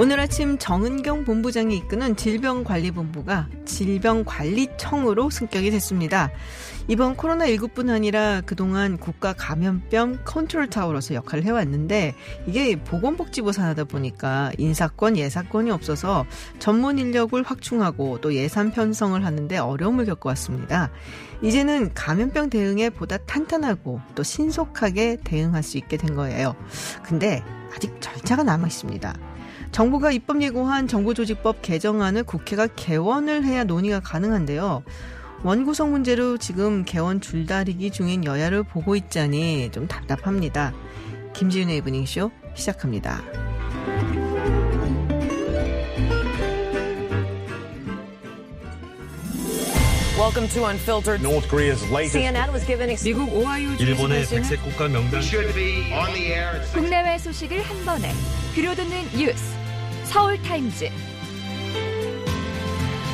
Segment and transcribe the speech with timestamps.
[0.00, 6.30] 오늘 아침 정은경 본부장이 이끄는 질병관리본부가 질병관리청으로 승격이 됐습니다.
[6.88, 12.14] 이번 코로나19뿐 아니라 그동안 국가 감염병 컨트롤타워로서 역할을 해왔는데
[12.46, 16.24] 이게 보건복지부 산하다 보니까 인사권, 예사권이 없어서
[16.58, 20.90] 전문 인력을 확충하고 또 예산 편성을 하는데 어려움을 겪어왔습니다.
[21.42, 26.56] 이제는 감염병 대응에 보다 탄탄하고 또 신속하게 대응할 수 있게 된 거예요.
[27.02, 27.44] 근데
[27.76, 29.29] 아직 절차가 남아 있습니다.
[29.72, 34.82] 정부가 입법 예고한 정부조직법 개정안을 국회가 개원을 해야 논의가 가능한데요.
[35.42, 40.74] 원구성 문제로 지금 개원 줄다리기 중인 여야를 보고 있자니 좀 답답합니다.
[41.34, 43.22] 김지윤의 이브닝쇼 시작합니다.
[50.18, 51.22] Welcome to Unfiltered.
[51.22, 55.90] North Korea's latest CNN was given ex- 미국 오하이오 일본의 백색 국가 명단 should be
[55.92, 58.12] on the air at 국내외 소식을 한 번에
[58.54, 59.42] 들려듣는 뉴스
[60.10, 60.88] 서울 타임즈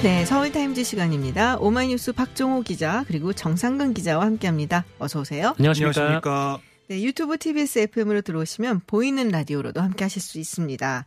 [0.03, 1.59] 네, 서울타임즈 시간입니다.
[1.59, 4.87] 오마이뉴스 박종호 기자 그리고 정상근 기자와 함께합니다.
[4.99, 5.55] 어서 오세요.
[5.59, 6.59] 안녕하십니까.
[6.89, 11.07] 네, 유튜브 TBS FM으로 들어오시면 보이는 라디오로도 함께 하실 수 있습니다.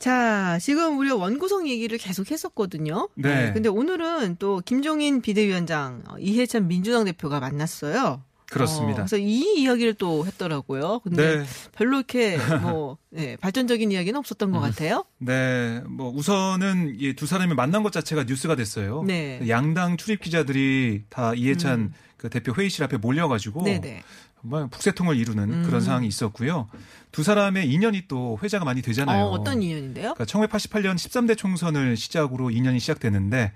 [0.00, 3.08] 자, 지금 우리가 원구성 얘기를 계속 했었거든요.
[3.14, 3.52] 네.
[3.52, 8.24] 근데 오늘은 또 김종인 비대위원장, 어, 이해찬 민주당 대표가 만났어요.
[8.50, 9.02] 그렇습니다.
[9.02, 11.00] 어, 그래서 이 이야기를 또 했더라고요.
[11.00, 11.44] 근데 네.
[11.72, 15.04] 별로 이렇게 뭐 네, 발전적인 이야기는 없었던 것 같아요.
[15.18, 19.04] 네, 뭐 우선은 이두 사람이 만난 것 자체가 뉴스가 됐어요.
[19.06, 19.40] 네.
[19.48, 24.02] 양당 출입 기자들이 다 이해찬 그 대표 회의실 앞에 몰려가지고 네네.
[24.40, 25.62] 정말 북새통을 이루는 음.
[25.64, 26.68] 그런 상황이 있었고요.
[27.12, 29.24] 두 사람의 인연이 또 회자가 많이 되잖아요.
[29.24, 30.14] 어, 어떤 인연인데요?
[30.14, 33.52] 그러니까 1988년 13대 총선을 시작으로 인연이 시작되는데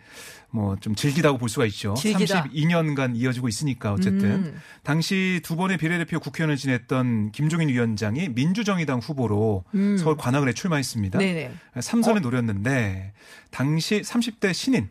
[0.51, 1.95] 뭐 좀 질기다고 볼 수가 있죠.
[1.95, 2.45] 질기다.
[2.45, 4.61] 32년간 이어지고 있으니까 어쨌든 음.
[4.83, 9.97] 당시 두 번의 비례대표 국회의원을 지냈던 김종인 위원장이 민주정의당 후보로 음.
[9.97, 11.19] 서울 관악을에 출마했습니다.
[11.19, 11.53] 네네.
[11.81, 13.13] 삼선을 노렸는데
[13.51, 14.89] 당시 30대 신인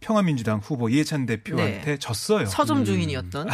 [0.00, 1.98] 평화민주당 후보 이해찬 대표한테 네.
[1.98, 2.46] 졌어요.
[2.46, 3.48] 서점 주인이었던.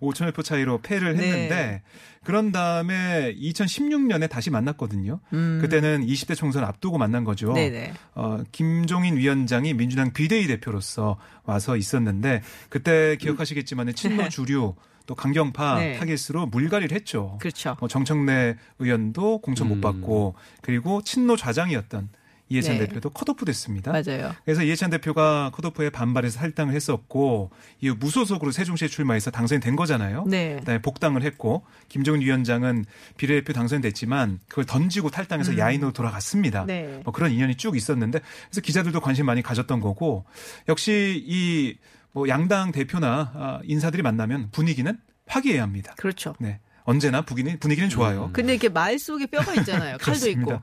[0.00, 1.22] 5천여 표 차이로 패를 네.
[1.22, 1.82] 했는데
[2.24, 5.20] 그런 다음에 2016년에 다시 만났거든요.
[5.32, 5.58] 음.
[5.60, 7.52] 그때는 20대 총선 앞두고 만난 거죠.
[7.52, 7.92] 네네.
[8.14, 14.74] 어, 김종인 위원장이 민주당 비대위 대표로서 와서 있었는데 그때 기억하시겠지만 친노 주류
[15.06, 15.98] 또 강경파 네.
[15.98, 17.38] 타겟으로 물갈이를 했죠.
[17.40, 17.76] 그렇죠.
[17.80, 19.80] 뭐 정청래 의원도 공천 못 음.
[19.80, 22.08] 받고 그리고 친노 좌장이었던
[22.52, 22.86] 이해찬 네.
[22.86, 23.92] 대표도 컷오프 됐습니다.
[23.92, 24.34] 맞아요.
[24.44, 30.24] 그래서 이해찬 대표가 컷오프에 반발해서 할당을 했었고 이후 무소속으로 세종시에 출마해서 당선이 된 거잖아요.
[30.26, 30.56] 네.
[30.60, 32.84] 그다음에 복당을 했고 김종인 위원장은
[33.16, 36.62] 비례대표 당선됐지만 그걸 던지고 탈당해서 야인으로 돌아갔습니다.
[36.62, 36.66] 음.
[36.66, 37.00] 네.
[37.04, 40.24] 뭐 그런 인연이 쭉 있었는데 그래서 기자들도 관심 많이 가졌던 거고
[40.68, 41.76] 역시 이
[42.12, 44.96] 뭐 양당 대표나 아, 인사들이 만나면 분위기는
[45.26, 45.94] 화기애애합니다.
[45.94, 46.34] 그렇죠.
[46.38, 46.60] 네.
[46.84, 48.30] 언제나 분위기는, 분위기는 좋아요.
[48.32, 49.96] 근데 이렇게 말 속에 뼈가 있잖아요.
[50.00, 50.28] 칼도.
[50.28, 50.60] 있고.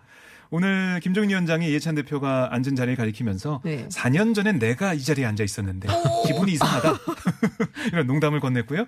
[0.51, 3.87] 오늘 김종인 위원장이 이해찬 대표가 앉은 자리를 가리키면서 네.
[3.89, 5.87] 4년 전엔 내가 이 자리에 앉아 있었는데
[6.25, 6.93] 기분이 이상하다.
[7.93, 8.87] 이런 농담을 건넸고요.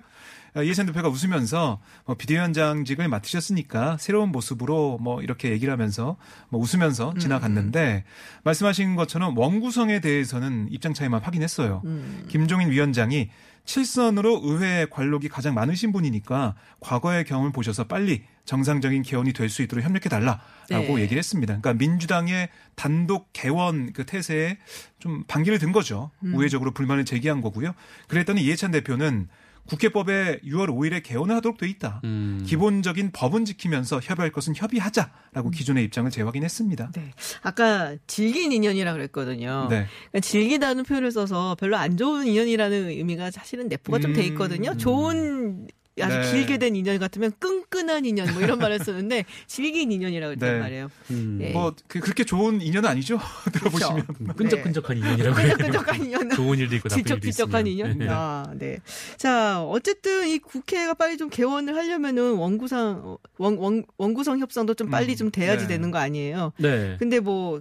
[0.54, 6.16] 아, 이해찬 대표가 웃으면서 뭐 비대위원장직을 맡으셨으니까 새로운 모습으로 뭐 이렇게 얘기를 하면서
[6.50, 8.04] 뭐 웃으면서 지나갔는데
[8.44, 11.80] 말씀하신 것처럼 원구성에 대해서는 입장 차이만 확인했어요.
[11.84, 12.26] 음.
[12.28, 13.30] 김종인 위원장이
[13.64, 19.84] 칠선으로 의회 관록이 가장 많으신 분이니까 과거의 경험을 보셔서 빨리 정상적인 개원이 될 수 있도록
[19.84, 21.02] 협력해 달라 라고 네.
[21.02, 21.58] 얘기를 했습니다.
[21.60, 24.58] 그러니까 민주당의 단독 개원 그 태세에
[24.98, 26.10] 좀 반기를 든 거죠.
[26.24, 26.34] 음.
[26.34, 27.74] 우회적으로 불만을 제기한 거고요.
[28.08, 29.28] 그랬더니 이해찬 대표는
[29.66, 32.00] 국회법에 6월 5일에 개원을 하도록 돼 있다.
[32.04, 32.42] 음.
[32.46, 36.90] 기본적인 법은 지키면서 협의할 것은 협의하자라고 기존의 입장을 재확인했습니다.
[36.92, 37.12] 네.
[37.42, 39.68] 아까 질긴 인연이라 그랬거든요.
[39.70, 39.86] 네.
[40.10, 44.72] 그러니까 질기다는 표현을 써서 별로 안 좋은 인연이라는 의미가 사실은 내포가 좀돼 있거든요.
[44.72, 44.78] 음.
[44.78, 45.68] 좋은
[46.00, 46.32] 아주 네.
[46.32, 50.58] 길게 된 인연 같으면 끈끈한 인연 뭐 이런 말을 쓰는데 질긴 인연이라고 했단 네.
[50.60, 50.90] 말이에요.
[51.10, 51.36] 음.
[51.38, 51.52] 네.
[51.52, 53.20] 뭐 그, 그렇게 좋은 인연은 아니죠.
[53.52, 54.06] 들어보시면.
[54.36, 55.54] 끈적끈적한 인연이라고 해요.
[55.58, 56.30] 끈적끈적한 인연.
[56.30, 57.66] 좋은 일도 있고 나쁜 일도 있으면.
[57.66, 57.98] 인연.
[57.98, 58.06] 네.
[58.08, 58.78] 아, 네.
[59.18, 65.12] 자, 어쨌든 이 국회가 빨리 좀 개원을 하려면은 원구상 원, 원, 원구성 협상도 좀 빨리
[65.12, 65.74] 음, 좀 돼야지 네.
[65.74, 66.52] 되는 거 아니에요.
[66.58, 66.96] 네.
[66.98, 67.60] 근데 뭐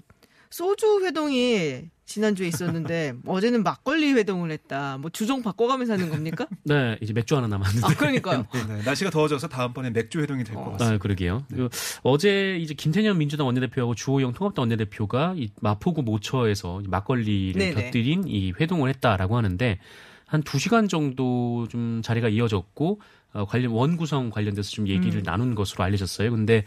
[0.52, 4.98] 소주 회동이 지난주에 있었는데 어제는 막걸리 회동을 했다.
[4.98, 6.46] 뭐 주종 바꿔가면서 하는 겁니까?
[6.64, 7.88] 네, 이제 맥주 하나 남았는데.
[7.88, 8.46] 아, 그러니까요.
[8.68, 10.96] 네, 날씨가 더워져서 다음번에 맥주 회동이 될것 같습니다.
[10.96, 11.46] 아, 그러게요.
[11.50, 11.70] 그리고
[12.04, 17.86] 어제 이제 김태년 민주당 원내대표하고 주호영 통합당 원내대표가 이 마포구 모처에서 막걸리를 네네.
[17.86, 19.80] 곁들인 이 회동을 했다라고 하는데
[20.26, 23.00] 한 2시간 정도 좀 자리가 이어졌고
[23.34, 25.24] 어, 관련 원 구성 관련돼서 좀 얘기를 음.
[25.24, 26.32] 나눈 것으로 알려졌어요.
[26.32, 26.64] 근데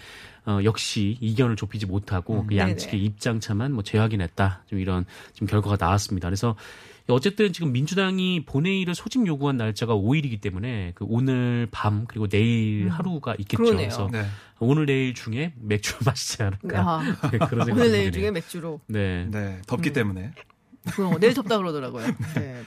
[0.47, 2.47] 어, 역시 이견을 좁히지 못하고 음.
[2.47, 3.05] 그 양측의 네네.
[3.05, 4.65] 입장차만 뭐 재확인했다.
[4.67, 6.29] 좀 이런 지금 결과가 나왔습니다.
[6.29, 6.57] 그래서
[7.07, 13.35] 어쨌든 지금 민주당이 본회의를 소집 요구한 날짜가 5일이기 때문에 그 오늘 밤 그리고 내일 하루가
[13.39, 13.63] 있겠죠.
[13.63, 13.65] 음.
[13.67, 13.87] 그러네요.
[13.89, 14.25] 래서 네.
[14.59, 16.81] 오늘 내일 중에 맥주를 마시지 않을까.
[16.81, 18.13] 아, 네, 그런 생각이 오늘 내일.
[18.13, 18.81] 중에 맥주로.
[18.87, 19.27] 네.
[19.31, 19.61] 네.
[19.67, 19.93] 덥기 음.
[19.93, 20.33] 때문에.
[20.93, 22.07] 그럼 내일 덥다 그러더라고요.
[22.35, 22.63] 네.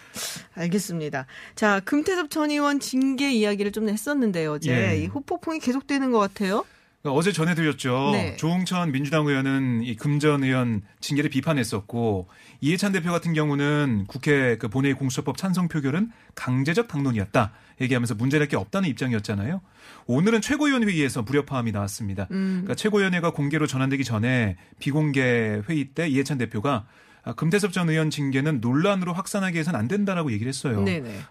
[0.55, 1.27] 알겠습니다.
[1.55, 4.71] 자, 금태섭 전 의원 징계 이야기를 좀 했었는데요, 어제.
[4.71, 4.97] 예.
[4.97, 6.65] 이 후폭풍이 계속되는 것 같아요.
[7.01, 8.09] 그러니까 어제 전해드렸죠.
[8.13, 8.35] 네.
[8.37, 12.27] 조홍천 민주당 의원은 이 금전 의원 징계를 비판했었고
[12.59, 18.57] 이해찬 대표 같은 경우는 국회 그 본회의 공수처법 찬성 표결은 강제적 당론이었다 얘기하면서 문제될 게
[18.57, 19.61] 없다는 입장이었잖아요.
[20.07, 22.27] 오늘은 최고위원회의에서 불협화음이 나왔습니다.
[22.31, 22.63] 음.
[22.63, 26.85] 그러니까 최고위원회가 공개로 전환되기 전에 비공개 회의 때 이해찬 대표가 아,
[27.33, 30.83] 금태섭 전 의원 징계는 논란으로 확산하게 해서는 안 된다라고 얘기를 했어요.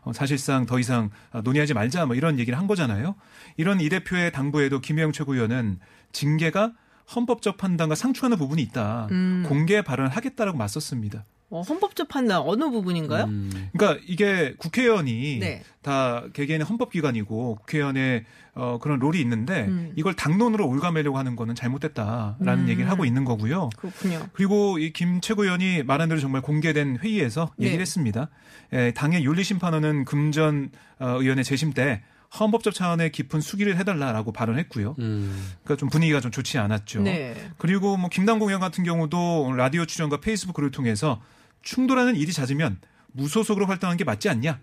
[0.03, 3.15] 어, 사실상 더 이상 아, 논의하지 말자 뭐 이런 얘기를 한 거잖아요.
[3.57, 5.79] 이런 이 대표의 당부에도 김혜영 최고위원은
[6.13, 6.73] 징계가
[7.15, 9.09] 헌법적 판단과 상충하는 부분이 있다.
[9.11, 9.45] 음.
[9.47, 11.25] 공개 발언을 하겠다라고 맞섰습니다.
[11.49, 13.25] 어, 헌법적 판단 어느 부분인가요?
[13.25, 15.63] 음, 그러니까 이게 국회의원이 네.
[15.81, 19.93] 다 개개인의 헌법기관이고 국회의원의 어, 그런 롤이 있는데 음.
[19.97, 22.69] 이걸 당론으로 올가매려고 하는 거는 잘못됐다라는 음.
[22.69, 23.71] 얘기를 하고 있는 거고요.
[23.77, 24.27] 그렇군요.
[24.33, 27.83] 그리고 이 김 최고위원이 말한 대로 정말 공개된 회의에서 얘기를 네.
[27.83, 28.29] 했습니다.
[28.73, 32.03] 에, 당의 윤리심판원은 금전 어, 의원의 재심 때
[32.41, 34.97] 헌법적 차원의 깊은 수기를 해달라라고 발언했고요.
[34.99, 35.53] 음.
[35.63, 37.03] 그러니까 좀 분위기가 좀 좋지 않았죠.
[37.03, 37.37] 네.
[37.59, 41.23] 그리고 뭐 김남국 의원 같은 경우도 라디오 출연과 페이스북 글을 통해서
[41.67, 42.79] 충돌하는 일이 잦으면
[43.13, 44.61] 무소속으로 활동하는 게 맞지 않냐.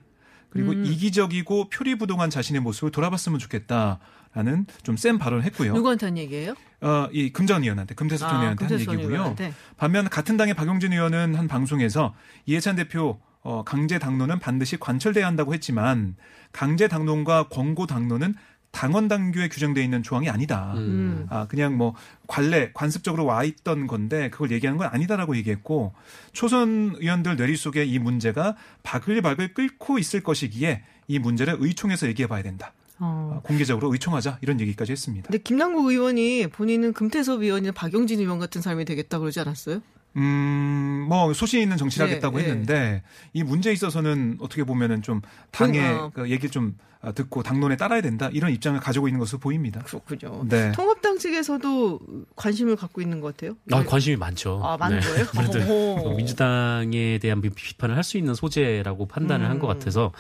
[0.50, 0.86] 그리고 음.
[0.86, 5.74] 이기적이고 표리부동한 자신의 모습을 돌아봤으면 좋겠다라는 좀 센 발언을 했고요.
[5.74, 6.54] 누구한테 한 얘기예요?
[6.82, 9.08] 어, 이 금전 의원한테 금태섭 전 의원한테 한 얘기고요.
[9.10, 9.54] 의원한테.
[9.78, 12.14] 반면 같은 당의 박용진 의원은 한 방송에서
[12.46, 16.16] 이해찬 대표 어, 강제 당론은 반드시 관철돼야 한다고 했지만
[16.54, 18.36] 강제 당론과 권고 당론은
[18.74, 20.74] 당원 당규에 규정돼 있는 조항이 아니다.
[20.76, 21.28] 음.
[21.30, 21.94] 아 그냥 뭐
[22.28, 25.94] 관례 관습적으로 와 있던 건데 그걸 얘기하는 건 아니다라고 얘기했고
[26.34, 32.74] 초선 의원들 뇌리 속에 이 문제가 바글바글 끓고 있을 것이기에 이 문제를 의총에서 얘기해봐야 된다.
[33.00, 33.36] 어.
[33.38, 35.28] 아, 공개적으로 의총하자 이런 얘기까지 했습니다.
[35.28, 39.82] 근데 김남국 의원이 본인은 금태섭 의원이나 박용진 의원 같은 사람이 되겠다 그러지 않았어요?
[40.16, 42.44] 음, 뭐 소신 있는 정치를 네, 하겠다고 네.
[42.44, 45.22] 했는데 이 문제에 있어서는 어떻게 보면은 좀
[45.52, 46.12] 당의 그럼, 어.
[46.14, 49.82] 그 얘기를 좀 아, 듣고 당론에 따라야 된다 이런 입장을 가지고 있는 것으로 보입니다.
[49.82, 50.46] 그렇군요.
[50.48, 50.72] 네.
[50.72, 52.00] 통합당 측에서도
[52.38, 53.58] 관심을 갖고 있는 것 같아요.
[53.72, 54.62] 아, 관심이 많죠.
[54.64, 55.06] 아, 많은 네.
[55.08, 55.26] 거예요?
[55.36, 59.80] 아무래도 민주당에 대한 비- 비판을 할 수 있는 소재라고 판단을 한것 음.
[59.80, 60.12] 같아서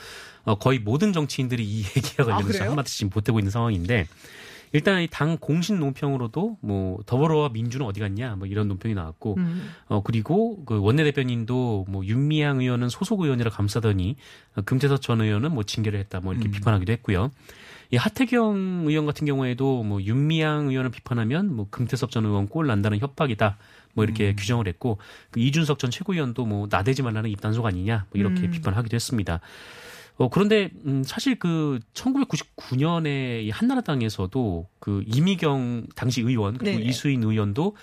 [0.45, 2.69] 어, 거의 모든 정치인들이 이 얘기와 관련해서 그래요?
[2.72, 4.07] 한마디씩 지금 보태고 있는 상황인데
[4.73, 9.69] 일단 이 당 공식 논평으로도 뭐 더불어와 민주는 어디 갔냐 뭐 이런 논평이 나왔고 음.
[9.87, 14.15] 어 그리고 그 원내대표님도 뭐 윤미향 의원은 소속 의원이라 감싸더니
[14.55, 16.51] 어, 금태섭 전 의원은 뭐 징계를 했다 뭐 이렇게 음.
[16.51, 17.31] 비판하기도 했고요.
[17.91, 22.97] 이 하태경 의원 같은 경우에도 뭐 윤미향 의원을 비판하면 뭐 금태섭 전 의원 꼴 난다는
[22.97, 23.57] 협박이다.
[23.93, 24.35] 뭐 이렇게 음.
[24.35, 24.97] 규정을 했고
[25.29, 28.51] 그 이준석 전 최고위원도 뭐 나대지 말라는 입단속 아니냐 뭐 이렇게 음.
[28.51, 29.39] 비판하기도 했습니다.
[30.18, 36.89] 어 그런데 음 사실 그 1999년에 이 한나라당에서도 그 이미경 당시 의원 그리고 네네.
[36.89, 37.75] 이수인 의원도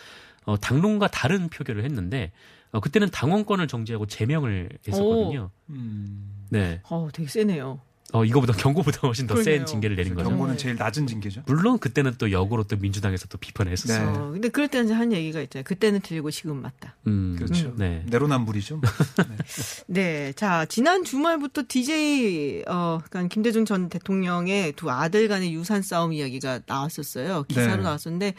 [0.45, 2.33] 어 당론과 다른 표결을 했는데
[2.73, 5.51] 어 그때는 당원권을 정지하고 제명을 했었거든요.
[5.71, 6.81] 음, 네.
[6.89, 7.81] 어, 되게 세네요.
[8.13, 9.65] 어 이거보다 경고보다 훨씬 더 센.
[9.67, 10.29] 징계를 내린 거죠.
[10.31, 11.43] 경고는 제일 낮은 징계죠.
[11.47, 14.13] 물론 그때는 또 역으로 또 민주당에서 또 비판을 했었어요.
[14.13, 14.19] 네.
[14.19, 15.65] 어, 근데 그럴 때는 한 얘기가 있잖아요.
[15.65, 16.97] 그때는 들고 지금 맞다.
[17.07, 17.75] 음, 그렇죠.
[17.77, 18.05] 네.
[18.09, 18.81] 내로남불이죠.
[19.87, 20.33] 네.
[20.35, 26.61] 자, 지난 주말부터 DJ, 어, 그러니까 김대중 전 대통령의 두 아들 간의 유산 싸움 이야기가
[26.67, 27.45] 나왔었어요.
[27.45, 27.83] 기사로 네.
[27.83, 28.35] 나왔었는데,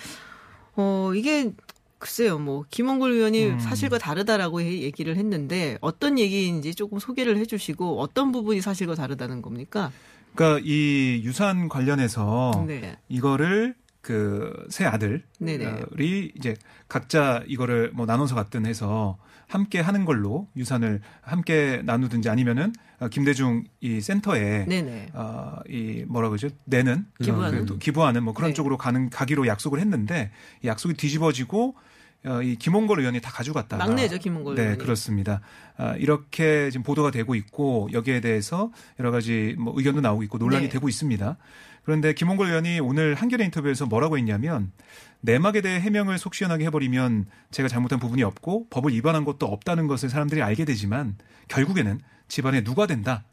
[0.76, 1.52] 어, 이게,
[2.02, 3.60] 글쎄요, 뭐, 김원골 의원이 음.
[3.60, 9.44] 사실과 다르다라고 해- 얘기를 했는데, 어떤 얘기인지 조금 소개를 해 주시고, 어떤 부분이 사실과 다르다는
[9.44, 9.92] 겁니까?
[10.34, 12.98] 그러니까 이 유산 관련해서 네.
[13.08, 15.84] 이거를 그 세 아들이 네네.
[16.36, 16.56] 이제
[16.88, 19.18] 각자 이거를 뭐 나눠서 갖든 해서
[19.48, 25.10] 함께 하는 걸로 유산을 함께 나누든지 아니면은 어, 김대중 이 센터에 네네.
[25.14, 26.48] 어, 이 뭐라 그러죠?
[26.66, 27.60] 내는 기부하는?
[27.60, 28.54] 그또 기부하는 뭐 그런 네.
[28.56, 30.32] 쪽으로 가는 가기로 약속을 했는데
[30.64, 31.82] 이 약속이 뒤집어지고 어,
[32.44, 33.78] 이 김홍걸 의원이 다 가져갔다.
[33.78, 34.78] 막내죠, 김홍걸 네, 의원이.
[34.80, 35.42] 그렇습니다.
[35.78, 40.66] 아, 이렇게 지금 보도가 되고 있고 여기에 대해서 여러 가지 뭐 의견도 나오고 있고 논란이
[40.66, 40.70] 네.
[40.70, 41.38] 되고 있습니다.
[41.84, 44.72] 그런데 김홍걸 의원이 오늘 한겨레 인터뷰에서 뭐라고 했냐면
[45.22, 50.10] 내막에 대해 해명을 속 시원하게 해버리면 제가 잘못한 부분이 없고 법을 위반한 것도 없다는 것을
[50.10, 51.16] 사람들이 알게 되지만
[51.48, 53.24] 결국에는 집안에 누가 된다.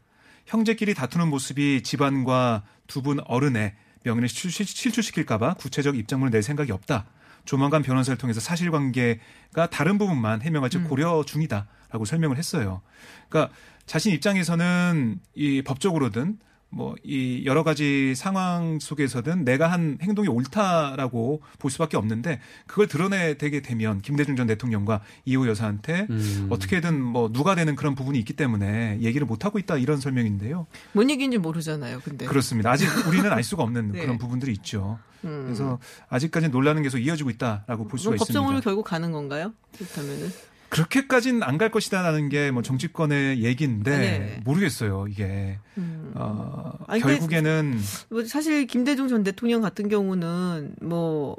[0.47, 7.05] 형제끼리 다투는 모습이 집안과 두 분 어른의 명예를 실추- 실추시킬까봐 구체적 입장문을 낼 생각이 없다.
[7.45, 12.81] 조만간 변호사를 통해서 사실관계가 다른 부분만 해명할지 고려 중이다라고 설명을 했어요.
[13.27, 13.53] 그러니까
[13.85, 16.37] 자신 입장에서는 이 법적으로든
[16.69, 23.61] 뭐 이 여러 가지 상황 속에서든 내가 한 행동이 옳다라고 볼 수밖에 없는데 그걸 드러내게
[23.61, 26.47] 되면 김대중 전 대통령과 이호 여사한테 음.
[26.49, 30.67] 어떻게든 뭐 누가 되는 그런 부분이 있기 때문에 얘기를 못 하고 있다 이런 설명인데요.
[30.93, 32.01] 뭔 얘기인지 모르잖아요.
[32.03, 32.69] 근데 그렇습니다.
[32.69, 34.01] 아직 우리는 알 수가 없는 네.
[34.01, 34.99] 그런 부분들이 있죠.
[35.23, 35.43] 음.
[35.45, 38.63] 그래서 아직까지 논란은 계속 이어지고 있다라고 볼 수가 법정으로 있습니다.
[38.63, 39.53] 결국 가는 건가요?
[39.77, 40.29] 그렇다면은
[40.69, 44.41] 그렇게까지는 안 갈 것이다라는 게 뭐 정치권의 얘기인데 네.
[44.45, 45.07] 모르겠어요.
[45.09, 46.11] 이게 음.
[46.15, 47.77] 어, 아니, 결국에는
[48.09, 51.35] 뭐 사실 김대중 전 대통령 같은 경우는 뭐,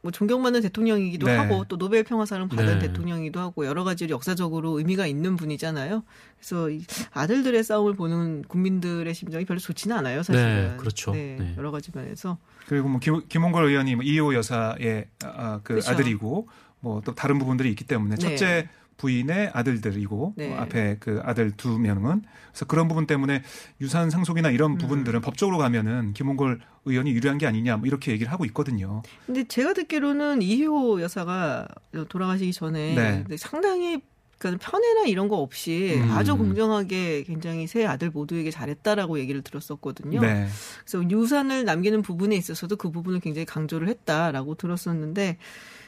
[0.00, 1.36] 뭐 존경받는 대통령이기도 네.
[1.36, 2.88] 하고 또 노벨 평화상을 받은 네.
[2.88, 6.02] 대통령이기도 하고 여러 가지로 역사적으로 의미가 있는 분이잖아요.
[6.38, 10.70] 그래서 이 아들들의 싸움을 보는 국민들의 심정이 별로 좋지는 않아요, 사실은.
[10.72, 11.12] 네, 그렇죠.
[11.12, 11.54] 네, 네.
[11.56, 12.38] 여러 가지 면에서.
[12.66, 15.90] 그리고 뭐 김, 김홍걸 의원이 뭐 이호 여사의 아, 그 그렇죠.
[15.92, 16.48] 아들이고
[16.82, 18.20] 뭐 또 다른 부분들이 있기 때문에 네.
[18.20, 20.48] 첫째 부인의 아들들이고 네.
[20.48, 23.42] 뭐 앞에 그 아들 두 명은 그래서 그런 부분 때문에
[23.80, 24.54] 유산 상속이나 음.
[24.54, 29.02] 이런 부분들은 법적으로 가면 김홍걸 의원이 유리한 게 아니냐 뭐 이렇게 얘기를 하고 있거든요.
[29.26, 31.66] 근데 제가 듣기로는 이효 여사가
[32.08, 33.36] 돌아가시기 전에 네.
[33.36, 34.00] 상당히
[34.38, 36.10] 그러니까 편애나 이런 거 없이 음.
[36.10, 40.20] 아주 공정하게 굉장히 세 아들 모두에게 잘했다라고 얘기를 들었었거든요.
[40.20, 40.48] 네.
[40.84, 45.38] 그래서 유산을 남기는 부분에 있어서도 그 부분을 굉장히 강조를 했다라고 들었었는데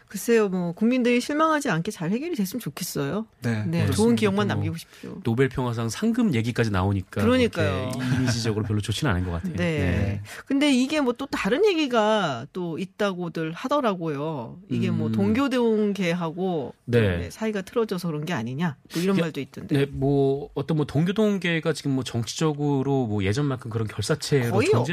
[0.07, 3.27] 글쎄요, 뭐 국민들이 실망하지 않게 잘 해결이 됐으면 좋겠어요.
[3.43, 3.65] 네.
[3.67, 3.91] 네.
[3.91, 5.21] 좋은 기억만 뭐 남기고 싶죠.
[5.25, 7.91] 노벨 평화상 상금 얘기까지 나오니까 그러니까요.
[8.19, 9.57] 이미지적으로 별로 좋지는 않은 것 같아요.
[9.57, 10.21] 네.
[10.47, 14.59] 근데 이게 뭐 또 다른 얘기가 또 있다고들 하더라고요.
[14.69, 15.13] 이게 뭐 음.
[15.13, 17.17] 동교동계하고 네.
[17.19, 18.77] 네, 사이가 틀어져서 그런 게 아니냐.
[18.93, 19.77] 뭐 이런 야, 말도 있던데.
[19.79, 24.85] 네, 뭐 어떤 뭐 동교동계가 지금 뭐 정치적으로 뭐 예전만큼 그런 결사체로 없죠,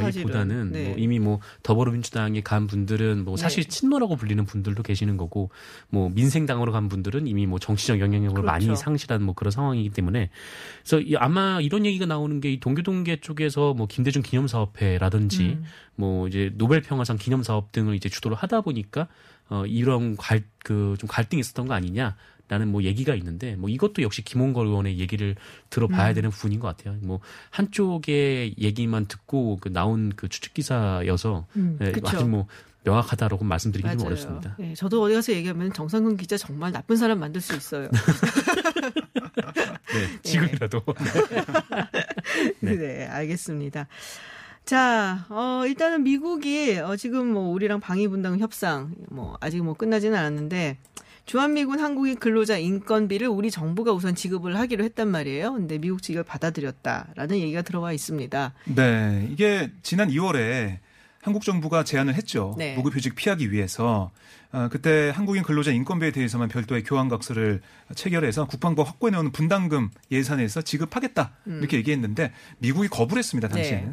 [0.00, 0.72] 사실은.
[0.72, 0.88] 네.
[0.88, 3.68] 뭐 이미 뭐 더불어민주당에 간 분들은 뭐 사실 네.
[3.68, 5.50] 친노라고 불리는 분 들도 계시는 거고
[5.88, 8.46] 뭐 민생당으로 간 분들은 이미 뭐 정치적 영향력을 그렇죠.
[8.46, 10.30] 많이 상실한 뭐 그런 상황이기 때문에
[10.82, 15.64] 그래서 이 아마 이런 얘기가 나오는 게 이 동교동계 쪽에서 뭐 김대중 기념사업회라든지 음.
[15.96, 19.08] 뭐 이제 노벨 평화상 기념 사업 등을 이제 주도를 하다 보니까
[19.48, 22.16] 어 이런 갈 그 좀 갈등이 있었던 거 아니냐.
[22.46, 25.34] 라는 뭐 얘기가 있는데 뭐 이것도 역시 김홍걸 의원의 얘기를
[25.70, 26.14] 들어봐야 음.
[26.14, 26.98] 되는 부분인 것 같아요.
[27.00, 27.20] 뭐
[27.50, 31.92] 한쪽의 얘기만 듣고 그 나온 그 추측 기사여서 음, 예.
[32.04, 32.46] 아직 뭐
[32.84, 34.06] 명확하다라고 말씀드리기 좀 맞아요.
[34.06, 34.56] 어렵습니다.
[34.58, 37.88] 네, 저도 어디 가서 얘기하면 정상근 기자 정말 나쁜 사람 만들 수 있어요.
[39.94, 40.82] 네, 지금이라도
[42.60, 42.76] 네.
[42.76, 43.06] 네.
[43.06, 43.88] 알겠습니다.
[44.64, 50.78] 자, 어, 일단은 미국이, 어, 지금 뭐, 우리랑 방위분담 협상, 뭐, 아직 뭐, 끝나지는 않았는데,
[51.26, 55.52] 주한미군 한국인 근로자 인건비를 우리 정부가 우선 지급을 하기로 했단 말이에요.
[55.52, 58.54] 근데 미국 측이 이걸 받아들였다라는 얘기가 들어와 있습니다.
[58.74, 60.78] 네, 이게 지난 2월에
[61.24, 62.54] 한국 정부가 제안을 했죠.
[62.58, 62.74] 네.
[62.74, 64.10] 무급휴직 피하기 위해서
[64.52, 67.62] 어, 그때 한국인 근로자 인건비에 대해서만 별도의 교환각서를
[67.94, 73.90] 체결해서 국방부 확보해 놓은 분담금 예산에서 지급하겠다 이렇게 얘기했는데 미국이 거부를 했습니다 당시에는.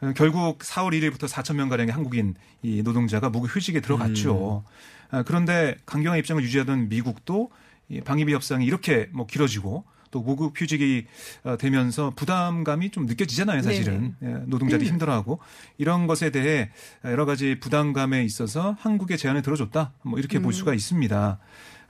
[0.00, 0.06] 네.
[0.06, 4.64] 어, 결국 4월 1일부터 4천 명 가량의 한국인 이 노동자가 무급휴직에 들어갔죠.
[5.10, 7.50] 아, 그런데 강경한 입장을 유지하던 미국도
[7.90, 11.06] 이 방위비 협상이 이렇게 뭐 길어지고 또 무급 휴직이
[11.44, 14.14] 어, 되면서 부담감이 좀 느껴지잖아요, 사실은.
[14.22, 15.38] 예, 노동자들이 힘들어하고
[15.78, 16.70] 이런 것에 대해
[17.04, 19.92] 여러 가지 부담감에 있어서 한국의 제안을 들어줬다.
[20.02, 21.38] 뭐 이렇게 볼 수가 있습니다.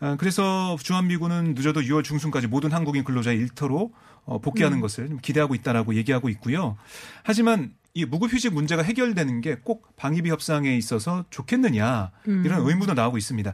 [0.00, 3.92] 아, 그래서 주한미군은 늦어도 6월 중순까지 모든 한국인 근로자 일터로
[4.24, 6.76] 어, 복귀하는 것을 좀 기대하고 있다라고 얘기하고 있고요.
[7.22, 12.12] 하지만 이 무급휴직 문제가 해결되는 게 꼭 방위비 협상에 있어서 좋겠느냐
[12.44, 13.52] 이런 의문도 나오고 있습니다.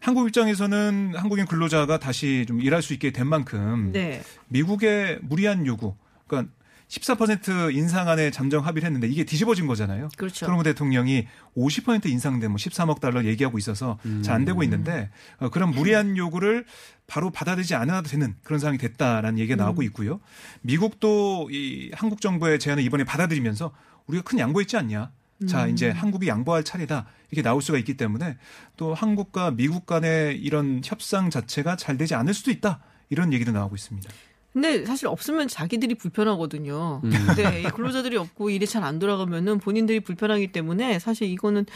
[0.00, 4.22] 한국 입장에서는 한국인 근로자가 다시 좀 일할 수 있게 된 만큼 네.
[4.48, 5.94] 미국의 무리한 요구,
[6.26, 6.52] 그러니까
[6.92, 10.10] 14% 인상안에 잠정 합의를 했는데 이게 뒤집어진 거잖아요.
[10.18, 10.44] 그렇죠.
[10.44, 15.08] 트럼프 대통령이 50% 인상된 뭐 13억 달러 얘기하고 있어서 잘안 되고 있는데
[15.38, 16.66] 어, 그런 무리한 요구를
[17.06, 20.20] 바로 받아들이지 않아도 되는 그런 상황이 됐다라는 얘기가 나오고 있고요.
[20.60, 23.72] 미국도 이 한국 정부의 제안을 이번에 받아들이면서
[24.06, 25.12] 우리가 큰 양보했지 않냐.
[25.48, 27.06] 자, 이제 한국이 양보할 차례다.
[27.30, 28.36] 이렇게 나올 수가 있기 때문에
[28.76, 32.80] 또 한국과 미국 간의 이런 협상 자체가 잘 되지 않을 수도 있다.
[33.08, 34.08] 이런 얘기도 나오고 있습니다.
[34.52, 37.00] 근데 사실 없으면 자기들이 불편하거든요.
[37.04, 37.10] 음.
[37.10, 41.66] 근데 이 근로자들이 없고 일이 잘 안 돌아가면은 본인들이 불편하기 때문에 사실 이거는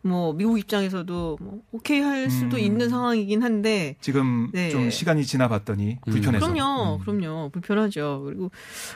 [0.00, 2.62] 뭐 미국 입장에서도 뭐 오케이 할 수도 음.
[2.62, 4.70] 있는 상황이긴 한데 지금 네.
[4.70, 6.46] 좀 시간이 지나봤더니 불편해서.
[6.46, 6.98] 그럼요, 음.
[7.00, 7.50] 그럼요.
[7.50, 8.22] 불편하죠.
[8.26, 8.52] 그리고,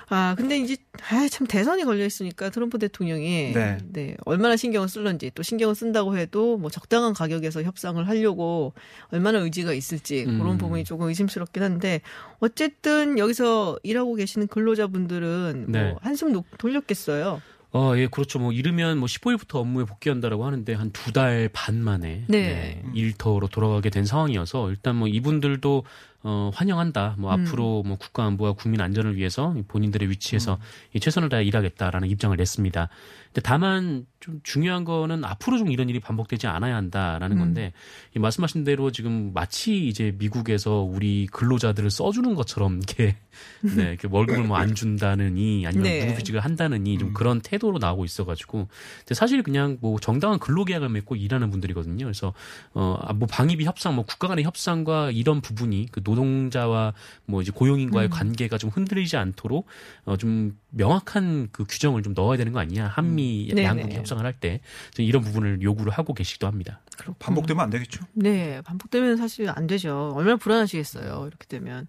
[0.09, 0.77] 아, 근데 이제,
[1.11, 3.79] 아, 참 대선이 걸려 있으니까 트럼프 대통령이, 네.
[3.93, 4.17] 네.
[4.25, 8.75] 얼마나 신경을 쓸런지, 또 신경을 쓴다고 해도 뭐 적당한 가격에서 협상을 하려고
[9.09, 10.39] 얼마나 의지가 있을지, 음.
[10.39, 12.01] 그런 부분이 조금 의심스럽긴 한데,
[12.39, 15.91] 어쨌든 여기서 일하고 계시는 근로자분들은 네.
[15.91, 17.43] 뭐 한숨 녹- 돌렸겠어요.
[17.73, 18.39] 어, 예, 그렇죠.
[18.39, 22.83] 뭐 이르면 뭐 15일부터 업무에 복귀한다라고 하는데 한 두 달 반 만에 네.
[22.95, 25.85] 일터로 돌아가게 된 상황이어서 일단 뭐 이분들도
[26.29, 27.15] 어, 환영한다.
[27.19, 27.47] 뭐 음.
[27.47, 30.59] 앞으로 뭐 국가 안보와 국민 안전을 위해서 본인들의 위치에서
[30.93, 32.89] 이 최선을 다해 일하겠다라는 입장을 냈습니다.
[33.27, 37.39] 근데 다만 좀 중요한 거는 앞으로 좀 이런 일이 반복되지 않아야 한다라는 음.
[37.39, 37.73] 건데
[38.17, 43.17] 이 말씀하신 대로 지금 마치 이제 미국에서 우리 근로자들을 써주는 것처럼 이렇게
[43.61, 46.07] 네, 이렇게 월급을 뭐 안 준다느니 아니면 네.
[46.07, 48.69] 무급휴직을 한다느니 좀 그런 태도로 나오고 있어가지고
[49.01, 52.05] 근데 사실 그냥 뭐 정당한 근로계약을 맺고 일하는 분들이거든요.
[52.07, 52.33] 그래서
[52.73, 56.93] 어뭐 방위비 협상, 뭐 국가 간의 협상과 이런 부분이 그 노 동자와
[57.27, 59.67] 뭐 이제 고용인과의 관계가 좀 흔들리지 않도록
[60.05, 63.65] 어 좀 명확한 그 규정을 좀 넣어야 되는 거 아니냐 한미 네네.
[63.65, 64.61] 양국이 협상을 할 때
[64.99, 66.81] 이런 부분을 요구를 하고 계시기도 합니다.
[67.19, 68.05] 반복되면 안 되겠죠.
[68.13, 70.13] 네, 반복되면 사실 안 되죠.
[70.17, 71.25] 얼마나 불안하시겠어요.
[71.29, 71.87] 이렇게 되면.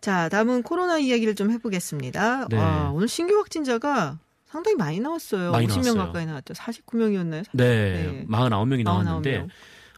[0.00, 2.46] 자, 다음은 코로나 이야기를 좀 해보겠습니다.
[2.48, 2.56] 네.
[2.58, 5.50] 아, 오늘 신규 확진자가 상당히 많이 나왔어요.
[5.52, 6.06] 많이 50명 나왔어요.
[6.06, 6.54] 가까이 나왔죠.
[6.54, 7.44] 49명이었나요?
[7.52, 9.48] 네, 49명이 나왔는데 49명.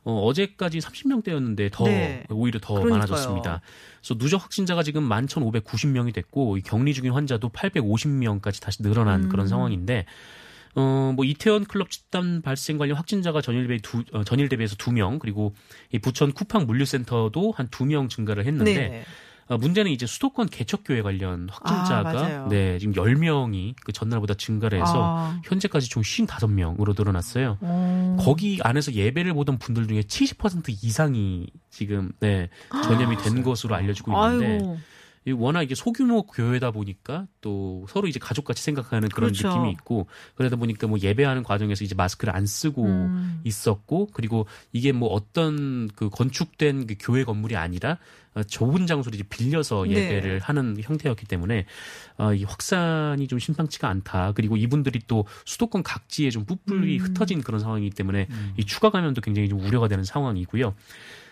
[0.08, 2.24] 어, 어제까지 30명대였는데 더 네.
[2.30, 2.94] 오히려 더 그러니까요.
[2.94, 3.60] 많아졌습니다.
[4.00, 9.28] 그래서 누적 확진자가 지금 11,590명이 됐고 이 격리 중인 환자도 850명까지 다시 늘어난 음.
[9.28, 10.06] 그런 상황인데
[10.76, 15.18] 어, 뭐 이태원 클럽 집단 발생 관련 확진자가 전일 대비 두 어, 전일 대비해서 2명
[15.18, 15.54] 그리고
[15.92, 19.04] 이 부천 쿠팡 물류센터도 한 2명 증가를 했는데 네.
[19.48, 22.46] 어, 문제는 이제 수도권 개척교회 관련 아, 확진자가 맞아요.
[22.48, 25.40] 네, 지금 10명이 그 전날보다 증가를 해서 아.
[25.44, 27.56] 현재까지 총 55명으로 늘어났어요.
[27.60, 28.16] 어.
[28.20, 32.50] 거기 안에서 예배를 보던 분들 중에 70% 이상이 지금 네,
[32.84, 34.78] 전염이 된 것으로 알려지고 있는데 아이고.
[35.28, 39.49] 이 워낙 이게 소규모 교회다 보니까 또 서로 이제 가족같이 생각하는 그런 그렇죠.
[39.49, 40.06] 느낌이 있고
[40.37, 43.40] 그러다 보니까 뭐 예배하는 과정에서 이제 마스크를 안 쓰고 음.
[43.44, 47.99] 있었고 그리고 이게 뭐 어떤 그 건축된 그 교회 건물이 아니라
[48.35, 49.97] 어, 좁은 장소를 이제 빌려서 네.
[49.97, 51.66] 예배를 하는 형태였기 때문에
[52.16, 54.32] 어, 이 확산이 좀 심상치가 않다.
[54.32, 57.04] 그리고 이분들이 또 수도권 각지에 좀 뿔뿔이 음.
[57.04, 60.75] 흩어진 그런 상황이기 때문에 이 추가 감염도 굉장히 좀 우려가 되는 상황이고요.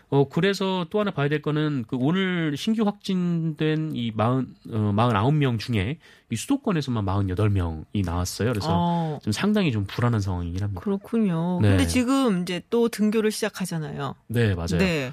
[0.08, 5.58] 어, 그래서 또 하나 봐야 될 거는 그 오늘 신규 확진된 이 마흔, 어, 49명
[5.58, 5.98] 중에
[6.30, 8.50] 이 수도권에서만 48명이 나왔어요.
[8.50, 10.80] 그래서 어, 좀 상당히 좀 불안한 상황이긴 합니다.
[10.80, 11.58] 그렇군요.
[11.60, 11.70] 네.
[11.70, 14.14] 근데 지금 이제 또 등교를 시작하잖아요.
[14.28, 14.78] 네, 맞아요.
[14.78, 15.12] 네.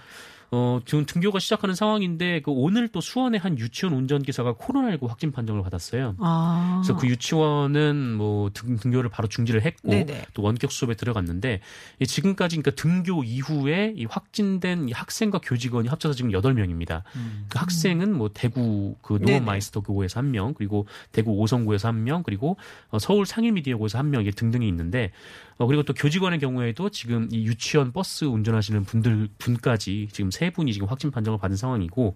[0.55, 5.63] 어, 지금 등교가 시작하는 상황인데 그 오늘 또 수원의 한 유치원 운전기사가 코로나19 확진 판정을
[5.63, 6.13] 받았어요.
[6.19, 6.79] 아.
[6.83, 10.25] 그래서 그 유치원은 뭐 등, 등교를 바로 중지를 했고 네네.
[10.35, 11.61] 또 원격 수업에 들어갔는데
[11.99, 17.01] 이 지금까지 그러니까 등교 이후에 이 확진된 이 학생과 교직원이 합쳐서 지금 8명입니다.
[17.49, 19.23] 그 학생은 뭐 대구 그.
[19.23, 22.57] 농업마이스터고에서 한 명, 그리고 대구 오성구에서 한 명, 그리고
[22.89, 25.11] 어, 서울 상일미디어고에서 한 명, 이게 등등이 있는데
[25.57, 30.73] 어, 그리고 또 교직원의 경우에도 지금 이 유치원 버스 운전하시는 분들 분까지 지금 세 분이
[30.73, 32.15] 지금 확진 판정을 받은 상황이고,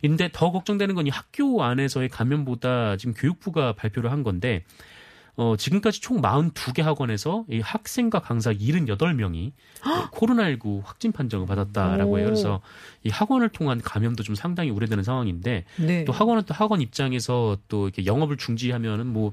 [0.00, 4.64] 근데 더 걱정되는 건 이 학교 안에서의 감염보다 지금 교육부가 발표를 한 건데.
[5.40, 9.52] 어, 지금까지 총 42개 학원에서 이 학생과 강사 78명이
[10.10, 12.18] 코로나19 확진 판정을 받았다라고 오.
[12.18, 12.26] 해요.
[12.26, 12.60] 그래서
[13.04, 16.04] 이 학원을 통한 감염도 좀 상당히 우려되는 상황인데 네.
[16.04, 19.32] 또 학원은 또 학원 입장에서 또 이렇게 영업을 중지하면은 뭐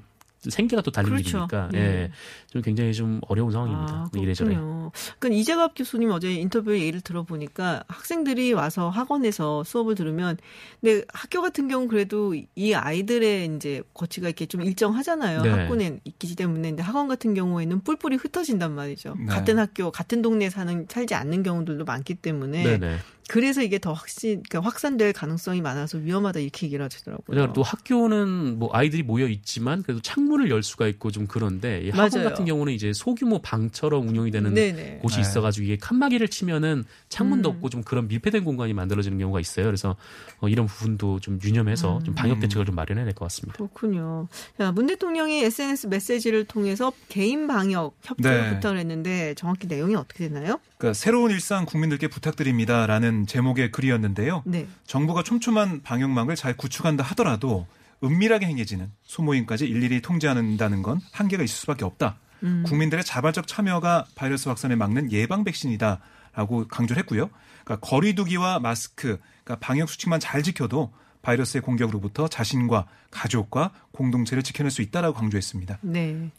[0.49, 1.38] 생계가 또 달린 그렇죠.
[1.38, 1.79] 일이니까 네.
[1.79, 2.12] 예,
[2.47, 3.93] 좀 굉장히 좀 어려운 상황입니다.
[3.93, 4.55] 아, 이래저래.
[4.55, 10.38] 그러니까 이재갑 교수님 어제 인터뷰 예를 들어보니까 학생들이 와서 학원에서 수업을 들으면
[10.81, 15.41] 근데 학교 같은 경우 그래도 이 아이들의 이제 거치가 이렇게 좀 일정하잖아요.
[15.41, 15.49] 네.
[15.49, 19.15] 학군에 있기 때문에 근데 학원 같은 경우에는 뿔뿔이 흩어진단 말이죠.
[19.17, 19.25] 네.
[19.25, 22.97] 같은 학교, 같은 동네에 사는 살지 않는 경우들도 많기 때문에 네네.
[23.27, 27.23] 그래서 이게 더 확신, 그러니까 확산될 가능성이 많아서 위험하다 이렇게 얘기를 하시더라고요.
[27.25, 31.89] 그래서 또 학교는 뭐 아이들이 모여 있지만 그래도 창문을 열 수가 있고 좀 그런데 이
[31.89, 32.29] 학원 맞아요.
[32.29, 34.99] 같은 경우는 이제 소규모 방처럼 운영이 되는 네네.
[35.01, 35.21] 곳이 네.
[35.21, 37.55] 있어가지고 이게 칸막이를 치면은 창문도 음.
[37.55, 39.65] 없고 좀 그런 밀폐된 공간이 만들어지는 경우가 있어요.
[39.65, 39.95] 그래서
[40.39, 43.55] 어, 이런 부분도 좀 유념해서 좀 방역 대책을 좀 마련해야 될 것 같습니다.
[43.57, 44.27] 그렇군요.
[44.57, 48.53] 자, 문 대통령이 SNS 메시지를 통해서 개인 방역 협조를 네.
[48.55, 50.59] 부탁을 했는데 정확히 내용이 어떻게 되나요?
[50.77, 54.43] 그러니까 새로운 일상 국민들께 부탁드립니다라는 제목의 글이었는데요.
[54.45, 54.67] 네.
[54.86, 57.67] 정부가 촘촘한 방역망을 잘 구축한다 하더라도
[58.04, 62.17] 은밀하게 행해지는 소모임까지 일일이 통제한다는 건 한계가 있을 수밖에 없다.
[62.43, 62.63] 음.
[62.65, 66.01] 국민들의 자발적 참여가 바이러스 확산을 막는 예방 백신이다
[66.34, 67.30] 라고 강조를 했고요.
[67.63, 74.84] 그러니까 거리두기와 마스크, 그러니까 방역 수칙만 잘 지켜도 바이러스의 공격으로부터 자신과 가족과 공동체를 지켜낼 수
[74.84, 75.80] 있다라고 강조했습니다.
[75.82, 76.30] 네.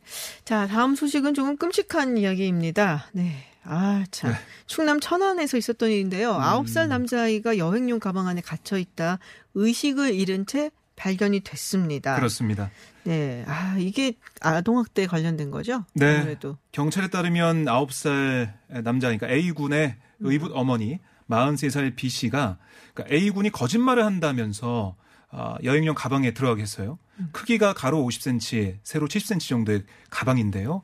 [0.44, 3.06] 자, 다음 소식은 조금 끔찍한 이야기입니다.
[3.12, 3.46] 네.
[3.68, 4.30] 아, 참.
[4.32, 4.36] 네.
[4.66, 6.32] 충남 천안에서 있었던 일인데요.
[6.32, 9.18] 아홉 살 남자아이가 여행용 가방 안에 gat혀 있다
[9.54, 12.16] 의식을 잃은 채 발견이 됐습니다.
[12.16, 12.70] 그렇습니다.
[13.04, 13.44] 네.
[13.46, 15.84] 아, 이게 아동학대 관련된 거죠?
[15.94, 16.16] 네.
[16.16, 16.56] 아무래도.
[16.72, 18.52] 경찰에 따르면 9살
[18.82, 20.98] 남자, 그러니까 A군의 의붓 어머니
[21.28, 22.58] 43살 B 씨가
[22.94, 24.96] 그러니까 A군이 거짓말을 한다면서
[25.30, 26.98] 아, 여행용 가방에 들어가게 했어요.
[27.32, 30.82] 크기가 가로 50cm, 세로 70cm 정도의 가방인데요.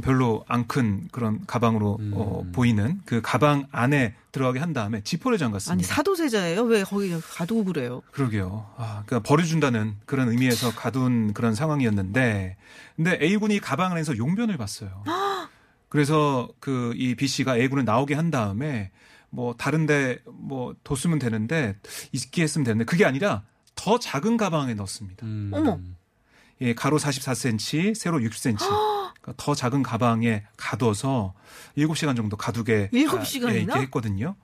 [0.00, 2.12] 별로 안 큰 그런 가방으로 음.
[2.14, 5.72] 어, 보이는 그 가방 안에 들어가게 한 다음에 지퍼를 잠갔습니다.
[5.74, 6.62] 아니 사도세자예요?
[6.62, 8.00] 왜 거기 가두고 그래요?
[8.12, 8.70] 그러게요.
[8.78, 12.56] 아, 그러니까 버려준다는 그런 의미에서 가둔 그런 상황이었는데,
[12.96, 15.04] 근데 A군이 가방 안에서 용변을 봤어요.
[15.90, 18.90] 그래서 그 이 B 씨가 A군을 나오게 한 다음에
[19.28, 21.76] 뭐 다른데 뭐 뒀으면 되는데
[22.12, 23.42] 있게 했으면 되는데 그게 아니라
[23.74, 25.26] 더 작은 가방에 넣었습니다.
[25.26, 25.50] 음.
[25.52, 25.80] 어머.
[26.60, 28.58] 예, 가로 44cm, 세로 60cm.
[29.22, 31.32] 그러니까 더 작은 가방에 가둬서
[31.78, 33.76] 7시간 정도 가두게 일곱 아, 시간이나?
[33.76, 34.34] 예, 했거든요.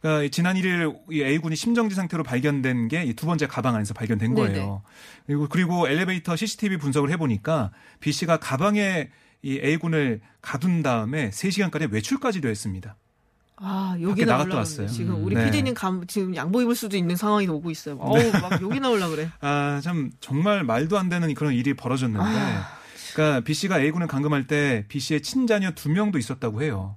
[0.00, 4.52] 그러니까 지난 1일 이 A군이 심정지 상태로 발견된 게 두 번째 가방 안에서 발견된 네네.
[4.52, 4.82] 거예요.
[5.26, 9.10] 그리고 그리고 엘리베이터 CCTV 분석을 해 보니까 B 씨가 가방에
[9.42, 12.96] 이 A군을 가둔 다음에 3시간까지 외출까지도 했습니다.
[13.56, 14.88] 아 여기 나갔다 왔어요.
[14.88, 15.24] 지금 음.
[15.24, 15.44] 우리 네.
[15.44, 17.96] PD님 감, 지금 양보 입을 수도 있는 상황이 오고 있어요.
[17.98, 19.30] 어우 막 여기 나올라 그래.
[19.40, 22.83] 아, 참 정말 말도 안 되는 그런 일이 벌어졌는데 아.
[23.14, 26.96] 그러니까 B 씨가 A군을 감금할 때 B 씨의 친자녀 두 명도 있었다고 해요.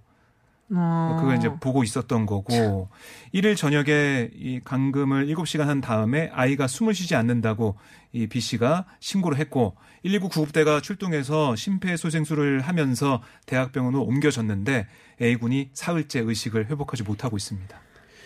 [0.70, 1.18] 어.
[1.20, 2.90] 그걸 이제 보고 있었던 거고
[3.32, 7.78] 일일 저녁에 이 감금을 7시간 한 다음에 아이가 숨을 쉬지 않는다고
[8.12, 14.88] 이 B 씨가 신고를 했고 119 구급대가 출동해서 심폐소생술을 하면서 대학병원으로 옮겨졌는데
[15.22, 17.80] A군이 사흘째 의식을 회복하지 못하고 있습니다.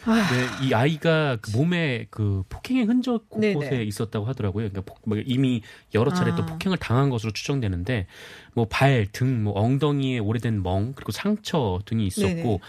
[0.06, 3.84] 네, 이 아이가 그 몸에 그 폭행의 흔적 곳곳에 네네.
[3.84, 4.70] 있었다고 하더라고요.
[4.70, 5.62] 그러니까 폭- 뭐 이미
[5.94, 6.46] 여러 차례 또 아.
[6.48, 8.08] 폭행을 당한 것으로 추정되는데
[8.54, 12.60] 뭐 발, 등, 뭐 엉덩이에 오래된 멍 그리고 상처 등이 있었고 네네.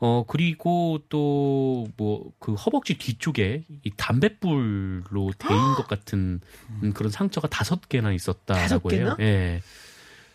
[0.00, 6.40] 어 그리고 또 뭐 그 허벅지 뒤쪽에 이 담뱃불로 데인 것 같은
[6.82, 9.16] 음, 그런 상처가 다섯 개나 있었다라고 해요.
[9.16, 9.16] 개나?
[9.20, 9.60] 예.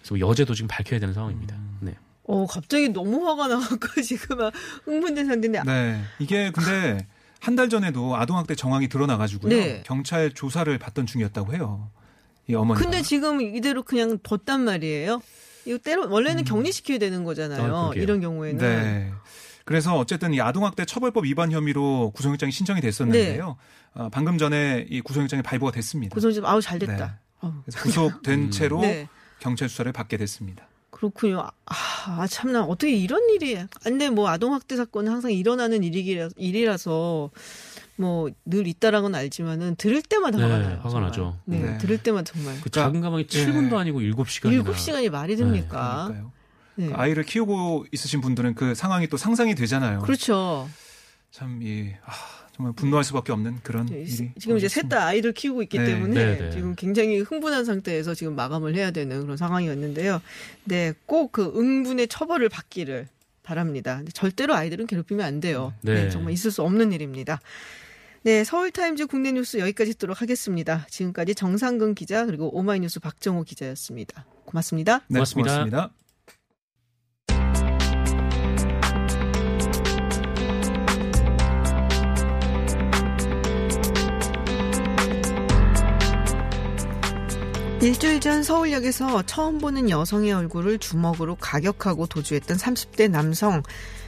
[0.02, 1.56] 그래서 뭐 여제도 지금 밝혀야 되는 상황입니다.
[1.56, 1.78] 음.
[1.82, 1.96] 네.
[2.26, 4.54] 어 갑자기 너무 화가 나갖고 지금 막
[4.86, 6.02] 흥분된 상태인데 네.
[6.20, 7.06] 이게 근데
[7.44, 9.50] 한 달 전에도 아동학대 정황이 드러나가지고요.
[9.54, 9.84] 네.
[9.86, 11.92] 경찰 조사를 받던 중이었다고 해요.
[12.48, 12.82] 이 어머니가.
[12.82, 15.22] 근데 지금 이대로 그냥 뒀단 말이에요.
[15.66, 16.46] 이거 때로 원래는 음.
[16.46, 17.76] 격리시켜야 되는 거잖아요.
[17.76, 17.92] 아.
[17.96, 18.58] 이런 경우에는.
[18.60, 19.12] 네.
[19.66, 23.58] 그래서 어쨌든 이 아동학대 처벌법 위반 혐의로 구속영장이 신청이 됐었는데요.
[23.96, 24.02] 네.
[24.02, 26.18] 어, 방금 전에 이 구속영장이 발부가 됐습니다.
[26.18, 27.20] 좀 아우 잘 됐다.
[27.44, 27.50] 네.
[27.76, 28.52] 구속된 음.
[28.52, 29.10] 채로 네.
[29.40, 30.66] 경찰 수사를 받게 됐습니다.
[31.10, 31.40] 그렇군요.
[31.66, 37.32] 아, 아, 참나 어떻게 이런 일이 근데 뭐 아동 학대 사건은 항상 일어나는 일이라, 일이라서
[37.98, 40.76] 뭐 늘 있다라는 건 알지만은 들을 때마다 네, 화가 나요.
[40.78, 41.04] 화가 정말.
[41.10, 41.40] 나죠.
[41.46, 41.78] 네, 네.
[41.78, 46.12] 들을 때마다 정말 그 작은 가방이 7분도 아니고 7시간이나 일곱 시간이 말이 됩니까?
[46.76, 46.88] 네.
[46.88, 50.00] 그 아이를 키우고 있으신 분들은 그 상황이 또 상상이 되잖아요.
[50.00, 50.68] 그렇죠.
[51.30, 52.12] 참, 이, 아,
[52.56, 54.32] 정말 분노할 수밖에 없는 그런 네, 일이.
[54.40, 55.86] 지금 이제 셋 다 아이를 키우고 있기 네.
[55.86, 56.52] 때문에 네, 네.
[56.52, 60.22] 지금 굉장히 흥분한 상태에서 지금 마감을 해야 되는 그런 상황이었는데요.
[60.66, 63.08] 네, 꼭 그 응분의 처벌을 받기를
[63.42, 64.02] 바랍니다.
[64.14, 65.74] 절대로 아이들은 괴롭히면 안 돼요.
[65.82, 66.04] 네.
[66.06, 66.10] 네.
[66.10, 67.42] 정말 있을 수 없는 일입니다.
[68.22, 70.86] 네, 서울타임즈 국내 뉴스 여기까지 듣도록 하겠습니다.
[70.90, 74.26] 지금까지 정상근 기자 그리고 오마이뉴스 박정호 기자였습니다.
[74.46, 75.00] 고맙습니다.
[75.08, 75.52] 네, 고맙습니다.
[75.52, 76.03] 고맙습니다.
[87.84, 93.62] 일주일 전 서울역에서 처음 보는 여성의 얼굴을 주먹으로 가격하고 도주했던 30대 남성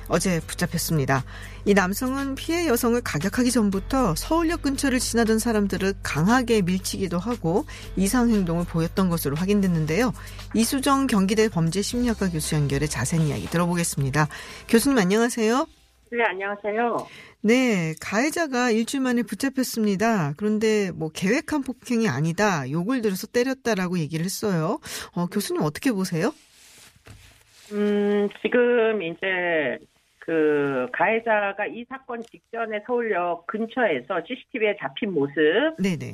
[0.07, 1.25] 어제 붙잡혔습니다.
[1.65, 7.65] 이 남성은 피해 여성을 가격하기 전부터 서울역 근처를 지나던 사람들을 강하게 밀치기도 하고
[7.97, 10.13] 이상 행동을 보였던 것으로 확인됐는데요.
[10.53, 14.29] 이수정 경기대 범죄심리학과 교수 연결해 자세한 이야기 들어보겠습니다.
[14.69, 15.67] 교수님 안녕하세요.
[16.11, 17.07] 네, 안녕하세요.
[17.45, 20.33] 네, 가해자가 일주일 만에 붙잡혔습니다.
[20.35, 22.67] 그런데 뭐 계획한 폭행이 아니다.
[22.71, 24.79] 욕을 들어서 때렸다라고 얘기를 했어요.
[25.15, 26.31] 어, 교수님 어떻게 보세요?
[27.71, 29.77] 음, 지금 이제
[30.17, 36.13] 그 가해자가 이 사건 직전에 서울역 근처에서 CCTV에 잡힌 모습을 네네.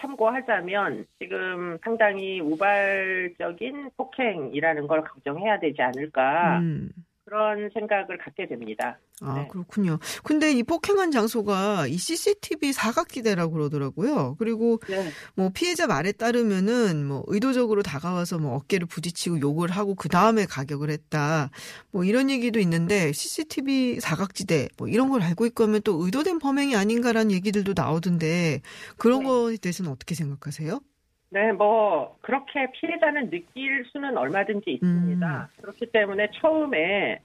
[0.00, 6.88] 참고하자면 지금 상당히 우발적인 폭행이라는 걸 걱정해야 되지 않을까 음.
[7.26, 9.00] 그런 생각을 갖게 됩니다.
[9.20, 9.48] 아, 네.
[9.48, 9.98] 그렇군요.
[10.22, 14.36] 근데 이 폭행한 장소가 이 CCTV 사각지대라고 그러더라고요.
[14.38, 15.10] 그리고 네.
[15.34, 20.88] 뭐 피해자 말에 따르면은 뭐 의도적으로 다가와서 뭐 어깨를 부딪히고 욕을 하고 그 다음에 가격을
[20.88, 21.50] 했다.
[21.90, 26.76] 뭐 이런 얘기도 있는데 CCTV 사각지대 뭐 이런 걸 알고 있고 하면 또 의도된 범행이
[26.76, 28.60] 아닌가라는 얘기들도 나오던데
[28.98, 29.26] 그런 네.
[29.26, 30.78] 거에 대해서는 어떻게 생각하세요?
[31.36, 35.50] 네, 뭐 그렇게 피해자는 느낄 수는 얼마든지 있습니다.
[35.60, 37.20] 그렇기 때문에 처음에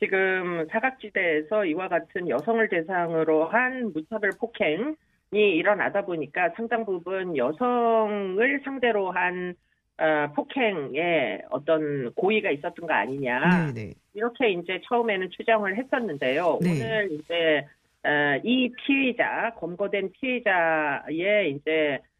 [0.00, 4.96] 지금 사각지대에서 이와 같은 여성을 대상으로 한 무차별 폭행이
[5.36, 9.54] 일어나다 보니까 상당 부분 여성을 상대로 한
[9.98, 13.92] 어, 폭행에 어떤 고의가 있었던 거 아니냐 네네.
[14.14, 16.58] 이렇게 이제 처음에는 추정을 했었는데요.
[16.62, 16.70] 네.
[16.72, 17.64] 오늘 이제
[18.04, 22.11] 어, 이 피의자 검거된 피의자의 이제 어,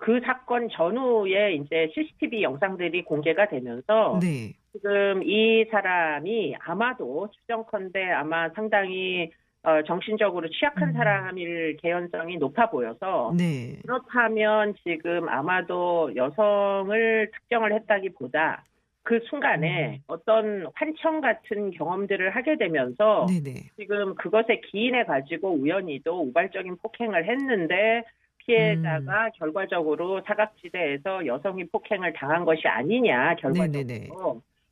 [0.00, 4.54] 그 사건 전후에 이제 CCTV 영상들이 공개가 되면서 네.
[4.72, 9.30] 지금 이 사람이 아마도 추정컨대 아마 상당히
[9.62, 10.92] 어, 정신적으로 취약한 음.
[10.94, 13.78] 사람일 개연성이 높아 보여서 네.
[13.82, 18.64] 그렇다면 지금 아마도 여성을 특정을 했다기보다
[19.02, 23.70] 그 순간에 어떤 환청 같은 경험들을 하게 되면서 네, 네.
[23.76, 28.04] 지금 그것에 기인해 가지고 우연히도 우발적인 폭행을 했는데
[28.48, 29.30] 피해자가 음.
[29.36, 34.08] 결과적으로 사각지대에서 여성이 폭행을 당한 것이 아니냐 결과적으로 네네네.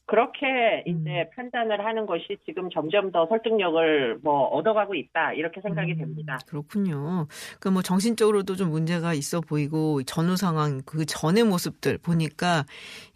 [0.06, 1.00] 그렇게 음.
[1.00, 6.38] 이제 판단을 하는 것이 지금 점점 더 설득력을 뭐 얻어가고 있다 이렇게 생각이 음, 됩니다.
[6.46, 7.26] 그렇군요.
[7.58, 12.64] 그러니까 뭐 정신적으로도 좀 문제가 있어 보이고 전후 상황 그 전의 모습들 보니까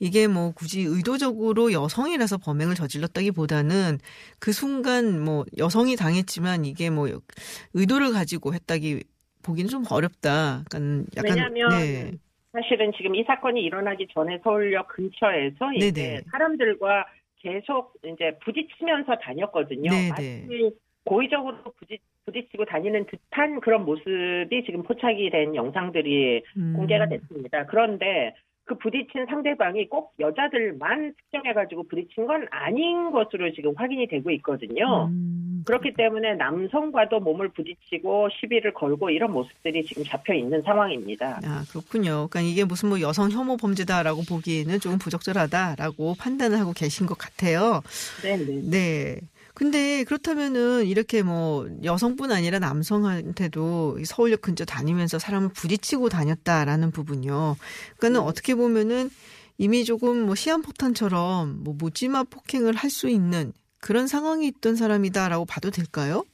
[0.01, 3.99] 이게 뭐 굳이 의도적으로 여성이라서 범행을 저질렀다기보다는
[4.41, 7.09] 그 순간 뭐 여성이 당했지만 이게 뭐
[7.73, 9.05] 의도를 가지고 했다기
[9.43, 10.63] 보기는 좀 어렵다.
[10.67, 12.13] 약간 약간 왜냐하면 네.
[12.53, 16.21] 사실은 지금 이 사건이 일어나기 전에 서울역 근처에서 이제 네네.
[16.31, 19.91] 사람들과 계속 이제 부딪히면서 다녔거든요.
[19.91, 20.09] 네네.
[20.11, 20.73] 마치
[21.05, 26.75] 고의적으로 부딪, 부딪히고 다니는 듯한 그런 모습이 지금 포착이 된 영상들이 음.
[26.77, 27.67] 공개가 됐습니다.
[27.67, 35.07] 그런데 그 부딪힌 상대방이 꼭 여자들만 특정해가지고 부딪힌 건 아닌 것으로 지금 확인이 되고 있거든요.
[35.07, 41.41] 음, 그렇기 때문에 남성과도 몸을 부딪히고 시비를 걸고 이런 모습들이 지금 잡혀 있는 상황입니다.
[41.45, 42.29] 아, 그렇군요.
[42.29, 47.83] 그러니까 이게 무슨 뭐 여성 혐오 범죄다라고 보기에는 조금 부적절하다라고 판단을 하고 계신 것 같아요.
[48.23, 48.61] 네, 네.
[48.65, 49.21] 네.
[49.55, 57.57] 근데 그렇다면은 이렇게 뭐 여성뿐 아니라 남성한테도 이 서울역 근처 다니면서 사람을 부딪히고 다녔다라는 부분요.
[57.99, 59.11] 그러니까는 어떻게 보면은
[59.59, 65.71] 이미 조금 뭐 시한폭탄처럼 뭐 무지마 폭행을 할 수 있는 그런 상황이 있던 사람이다라고 봐도
[65.71, 66.25] 될까요?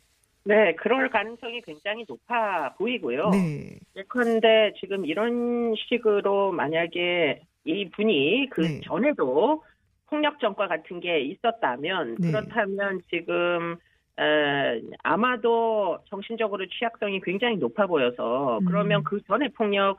[0.44, 3.30] 네, 그럴 가능성이 굉장히 높아 보이고요.
[3.30, 3.78] 네.
[3.96, 8.80] 예컨대 지금 이런 식으로 만약에 이 분이 그 네.
[8.85, 9.64] 전에도
[10.06, 12.30] 폭력 전과 같은 게 있었다면 네.
[12.30, 13.76] 그렇다면 지금
[14.18, 18.64] 에, 아마도 정신적으로 취약성이 굉장히 높아 보여서 음.
[18.66, 19.98] 그러면 그 전에 폭력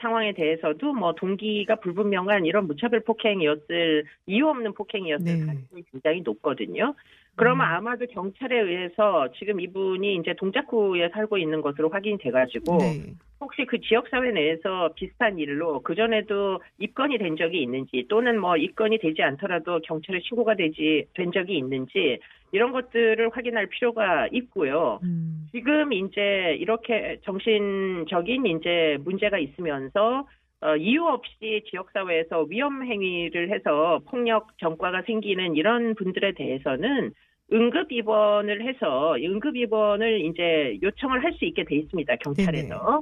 [0.00, 5.44] 상황에 대해서도 뭐 동기가 불분명한 이런 무차별 폭행이었을 이유 없는 폭행이었을 네.
[5.44, 6.94] 가능성이 굉장히 높거든요.
[7.36, 7.74] 그러면 음.
[7.74, 13.12] 아마도 경찰에 의해서 지금 이분이 이제 동작구에 살고 있는 것으로 확인이 돼가지고 네.
[13.40, 18.56] 혹시 그 지역 사회 내에서 비슷한 일로 그 전에도 입건이 된 적이 있는지 또는 뭐
[18.56, 22.18] 입건이 되지 않더라도 경찰에 신고가 되지 된 적이 있는지
[22.52, 25.00] 이런 것들을 확인할 필요가 있고요.
[25.02, 25.48] 음.
[25.52, 30.26] 지금 이제 이렇게 정신적인 이제 문제가 있으면서
[30.62, 37.12] 어, 이유 없이 지역 사회에서 위험 행위를 해서 폭력 전과가 생기는 이런 분들에 대해서는
[37.52, 43.00] 응급 입원을 해서 응급 입원을 이제 요청을 할 수 있게 돼 있습니다 경찰에서.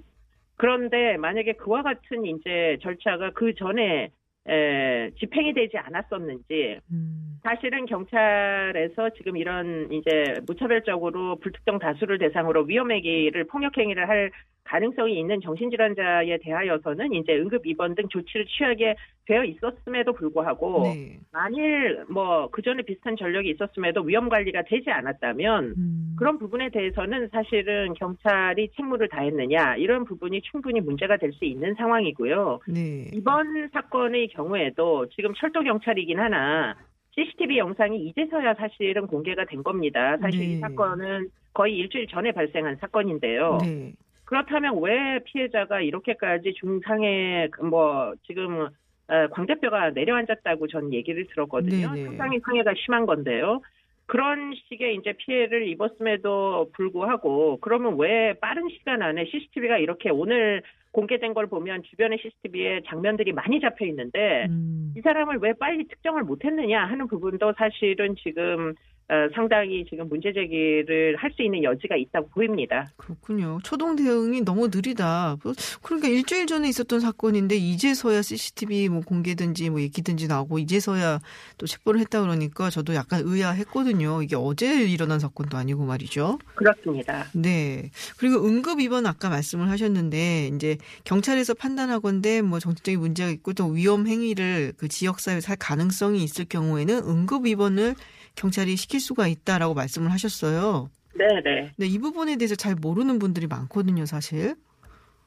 [0.56, 4.10] 그런데 만약에 그와 같은 이제 절차가 그 전에
[4.46, 7.38] 에, 집행이 되지 않았었는지 음.
[7.42, 14.30] 사실은 경찰에서 지금 이런 이제 무차별적으로 불특정 다수를 대상으로 위험행위를 폭력행위를 할
[14.64, 18.96] 가능성이 있는 정신질환자에 대하여서는 이제 응급 입원 등 조치를 취하게
[19.27, 21.18] 되어 있었음에도 불구하고 네.
[21.33, 26.16] 만일 뭐 그전에 비슷한 전력이 있었음에도 위험 관리가 되지 않았다면 음.
[26.18, 32.61] 그런 부분에 대해서는 사실은 경찰이 책무를 다했느냐 이런 부분이 충분히 문제가 될 수 있는 상황이고요.
[32.68, 33.11] 네.
[33.12, 36.77] 이번 사건의 경우에도 지금 철도 경찰이긴 하나
[37.14, 40.16] CCTV 영상이 이제서야 사실은 공개가 된 겁니다.
[40.18, 40.46] 사실 네.
[40.46, 43.59] 이 사건은 거의 일주일 전에 발생한 사건인데요.
[43.62, 43.92] 네.
[44.24, 48.68] 그렇다면 왜 피해자가 이렇게까지 중상에 뭐 지금
[49.06, 51.92] 어, 광대뼈가 내려앉았다고 전 얘기를 들었거든요.
[51.92, 52.04] 네네.
[52.06, 53.60] 상당히 상해가 심한 건데요.
[54.06, 61.34] 그런 식의 이제 피해를 입었음에도 불구하고 그러면 왜 빠른 시간 안에 CCTV가 이렇게 오늘 공개된
[61.34, 64.94] 걸 보면 주변의 CCTV에 장면들이 많이 잡혀 있는데 음.
[64.96, 68.74] 이 사람을 왜 빨리 특정을 못했느냐 하는 부분도 사실은 지금
[69.08, 72.86] 어, 상당히 지금 문제 제기를 할 수 있는 여지가 있다고 보입니다.
[72.96, 73.58] 그렇군요.
[73.64, 75.36] 초동 대응이 너무 느리다.
[75.82, 81.18] 그러니까 일주일 전에 있었던 사건인데 이제서야 CCTV 뭐 공개든지 뭐 얘기든지 나오고 이제서야
[81.58, 84.22] 또 체포를 했다 그러니까 저도 약간 의아했거든요.
[84.22, 86.38] 이게 어제 일어난 사건도 아니고 말이죠.
[86.54, 87.26] 그렇습니다.
[87.34, 87.90] 네.
[88.16, 94.06] 그리고 응급 입원 아까 말씀을 하셨는데 이제 경찰에서 판단하건대 뭐 정신적인 문제가 있고 또 위험
[94.06, 97.94] 행위를 그 지역 사회에서 할 가능성이 있을 경우에는 응급 입원을
[98.36, 100.90] 경찰이 시킬 수가 있다라고 말씀을 하셨어요.
[101.16, 101.72] 네네.
[101.76, 104.54] 네, 이 부분에 대해서 잘 모르는 분들이 많거든요, 사실.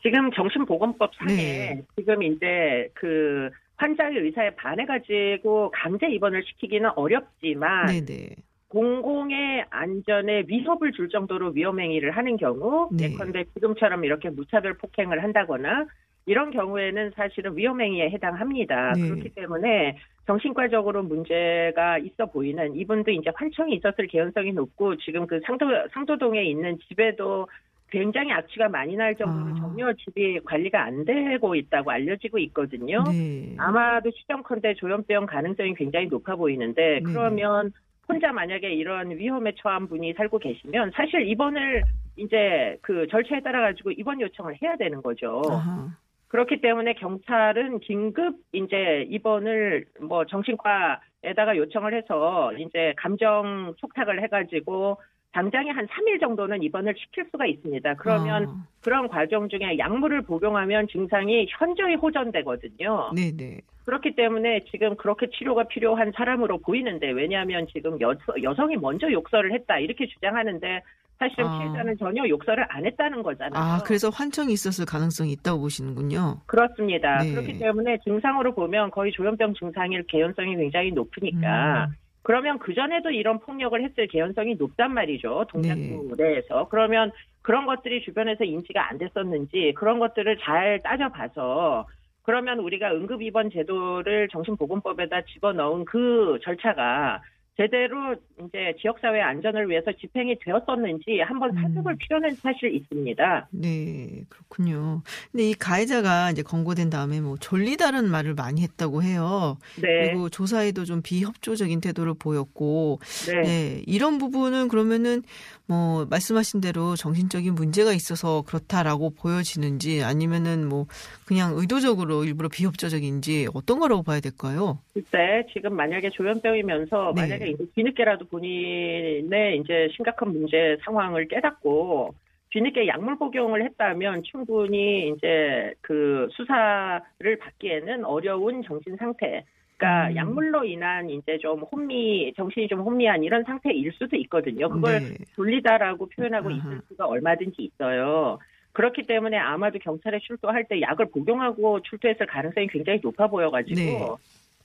[0.01, 1.81] 지금 정신보건법 상에 네.
[1.95, 8.29] 지금 이제 그 환자의 의사에 반해 가지고 강제 입원을 시키기는 어렵지만 네네.
[8.69, 13.05] 공공의 안전에 위협을 줄 정도로 위험행위를 하는 경우 네.
[13.05, 15.85] 예컨대 지금처럼 이렇게 무차별 폭행을 한다거나
[16.25, 18.93] 이런 경우에는 사실은 위험행위에 해당합니다.
[18.93, 19.01] 네.
[19.01, 25.65] 그렇기 때문에 정신과적으로 문제가 있어 보이는 이분도 이제 환청이 있었을 개연성이 높고 지금 그 상도
[25.93, 27.47] 상도동에 있는 집에도
[27.89, 29.59] 굉장히 악취가 많이 날 정도로 아.
[29.59, 33.03] 전혀 집이 관리가 안 되고 있다고 알려지고 있거든요.
[33.03, 33.55] 네.
[33.57, 37.03] 아마도 추정컨대 조현병 가능성이 굉장히 높아 보이는데 네네.
[37.03, 37.71] 그러면
[38.09, 41.83] 혼자 만약에 이런 위험에 처한 분이 살고 계시면 사실 입원을
[42.17, 45.41] 이제 그 절차에 따라 가지고 입원 요청을 해야 되는 거죠.
[45.49, 45.87] 아하.
[46.27, 54.97] 그렇기 때문에 경찰은 긴급 이제 입원을 뭐 정신과에다가 요청을 해서 이제 감정 속탁을 해가지고
[55.31, 57.93] 당장에 한 3일 정도는 입원을 시킬 수가 있습니다.
[57.95, 58.67] 그러면 아.
[58.81, 63.11] 그런 과정 중에 약물을 복용하면 증상이 현저히 호전되거든요.
[63.15, 63.61] 네네.
[63.85, 69.79] 그렇기 때문에 지금 그렇게 치료가 필요한 사람으로 보이는데 왜냐하면 지금 여, 여성이 먼저 욕설을 했다
[69.79, 70.81] 이렇게 주장하는데
[71.19, 71.60] 사실은 아.
[71.60, 73.62] 피해자는 전혀 욕설을 안 했다는 거잖아요.
[73.62, 76.41] 아, 그래서 환청이 있었을 가능성이 있다고 보시는군요.
[76.45, 77.19] 그렇습니다.
[77.23, 77.32] 네.
[77.32, 81.95] 그렇기 때문에 증상으로 보면 거의 조현병 증상일 개연성이 굉장히 높으니까 음.
[82.27, 85.45] 그러면 그 전에도 이런 폭력을 했을 개연성이 높단 말이죠.
[85.49, 91.88] 동작구 내에서 그러면 그런 것들이 주변에서 인지가 안 됐었는지 그런 것들을 잘 따져봐서
[92.23, 97.21] 그러면 우리가 응급 입원 제도를 정신보건법에다 집어넣은 그 절차가
[97.57, 101.61] 제대로 이제 지역사회 안전을 위해서 집행이 되었었는지 한번 음.
[101.63, 103.47] 살펴볼 필요는 사실 있습니다.
[103.49, 105.01] 네, 그렇군요.
[105.31, 109.57] 근데 이 가해자가 이제 권고된 다음에 뭐 졸리다는 말을 많이 했다고 해요.
[109.81, 113.41] 네, 그리고 조사에도 좀 비협조적인 태도를 보였고, 네.
[113.41, 115.23] 네, 이런 부분은 그러면은
[115.65, 120.85] 뭐 말씀하신 대로 정신적인 문제가 있어서 그렇다라고 보여지는지 아니면은 뭐
[121.25, 124.79] 그냥 의도적으로 일부러 비협조적인지 어떤 거라고 봐야 될까요?
[124.93, 127.21] 글쎄 지금 만약에 조현병이면서 네.
[127.21, 132.13] 만약에 이제 뒤늦게라도 본인의 이제 심각한 문제 상황을 깨닫고
[132.49, 139.43] 뒤늦게 약물 복용을 했다면 충분히 이제 그 수사를 받기에는 어려운 정신 상태.
[139.77, 140.15] 그러니까 음.
[140.15, 144.69] 약물로 인한 이제 좀 혼미 정신이 좀 혼미한 이런 상태일 수도 있거든요.
[144.69, 145.17] 그걸 네.
[145.36, 146.57] 졸리다라고 표현하고 아하.
[146.57, 148.39] 있을 수가 얼마든지 있어요.
[148.73, 154.15] 그렇기 때문에 아마도 경찰에 출두할 때 약을 복용하고 출두했을 가능성이 굉장히 높아 보여가지고 네.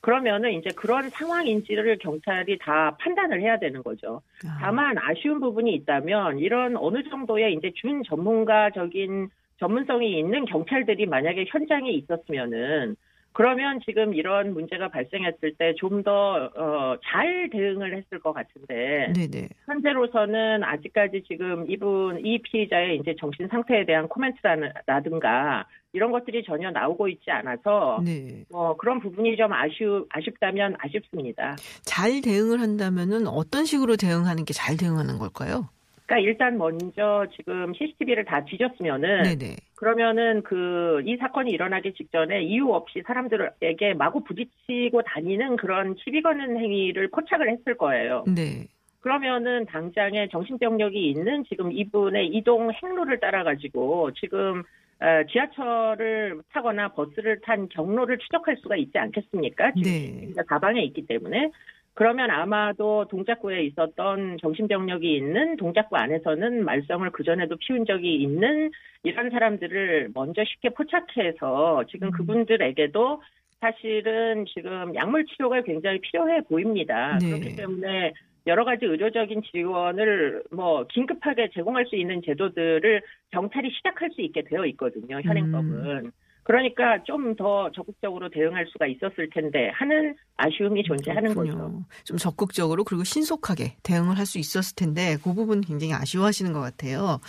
[0.03, 4.21] 그러면은 이제 그런 상황인지를 경찰이 다 판단을 해야 되는 거죠.
[4.45, 9.29] 아, 다만 아쉬운 부분이 있다면 이런 어느 정도의 이제 준 전문가적인
[9.61, 12.97] 전문성이 있는 경찰들이 만약에 현장에 있었으면은
[13.33, 19.49] 그러면 지금 이런 문제가 발생했을 때 좀더 어, 잘 대응을 했을 것 같은데 네네.
[19.65, 25.65] 현재로서는 아직까지 지금 이분 이 피의자의 이제 정신 상태에 대한 코멘트라든가
[25.95, 28.45] 이런 것들이 전혀 나오고 있지 않아서 네.
[28.49, 31.55] 뭐 그런 부분이 좀 아쉬우 아쉽다면 아쉽습니다.
[31.83, 35.67] 잘 대응을 한다면은 어떤 식으로 대응하는 게 잘 대응하는 걸까요?
[36.13, 39.55] 그러니까 일단 먼저 지금 CCTV를 다 뒤졌으면은 네네.
[39.75, 46.57] 그러면은 그 이 사건이 일어나기 직전에 이유 없이 사람들에게 마구 부딪히고 다니는 그런 시비 거는
[46.57, 48.23] 행위를 포착을 했을 거예요.
[48.27, 48.67] 네.
[49.01, 54.63] 그러면은 당장에 정신병력이 있는 지금 이분의 이동 행로를 따라 가지고 지금
[55.01, 59.73] 어, 지하철을 타거나 버스를 탄 경로를 추적할 수가 있지 않겠습니까?
[59.73, 60.33] 지금 네.
[60.47, 61.49] 가방에 있기 때문에
[61.95, 68.71] 그러면 아마도 동작구에 있었던 정신병력이 있는 동작구 안에서는 말썽을 그 전에도 피운 적이 있는
[69.03, 72.11] 이런 사람들을 먼저 쉽게 포착해서 지금 음.
[72.11, 73.21] 그분들에게도
[73.61, 77.19] 사실은 지금 약물 치료가 굉장히 필요해 보입니다.
[77.19, 77.29] 네.
[77.29, 78.13] 그렇기 때문에
[78.47, 83.01] 여러 가지 의료적인 지원을 뭐 긴급하게 제공할 수 있는 제도들을
[83.31, 85.21] 경찰이 시작할 수 있게 되어 있거든요.
[85.21, 86.11] 현행법은.
[86.43, 91.51] 그러니까 좀 더 적극적으로 대응할 수가 있었을 텐데 하는 아쉬움이 존재하는 거죠.
[91.51, 91.85] 그렇군요.
[92.03, 97.19] 좀 적극적으로 그리고 신속하게 대응을 할 수 있었을 텐데 그 부분 굉장히 아쉬워하시는 것 같아요.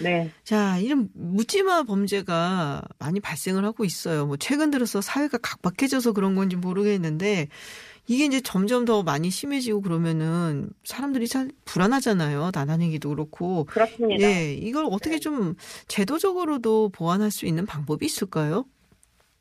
[0.00, 0.30] 네.
[0.44, 4.26] 자, 이런 묻지마 범죄가 많이 발생을 하고 있어요.
[4.26, 7.48] 뭐 최근 들어서 사회가 각박해져서 그런 건지 모르겠는데
[8.06, 12.50] 이게 이제 점점 더 많이 심해지고 그러면은 사람들이 참 불안하잖아요.
[12.54, 13.64] 나다니기도 그렇고.
[13.64, 14.22] 그렇습니다.
[14.26, 15.54] 예, 이걸 어떻게 좀
[15.88, 18.66] 제도적으로도 보완할 수 있는 방법이 있을까요?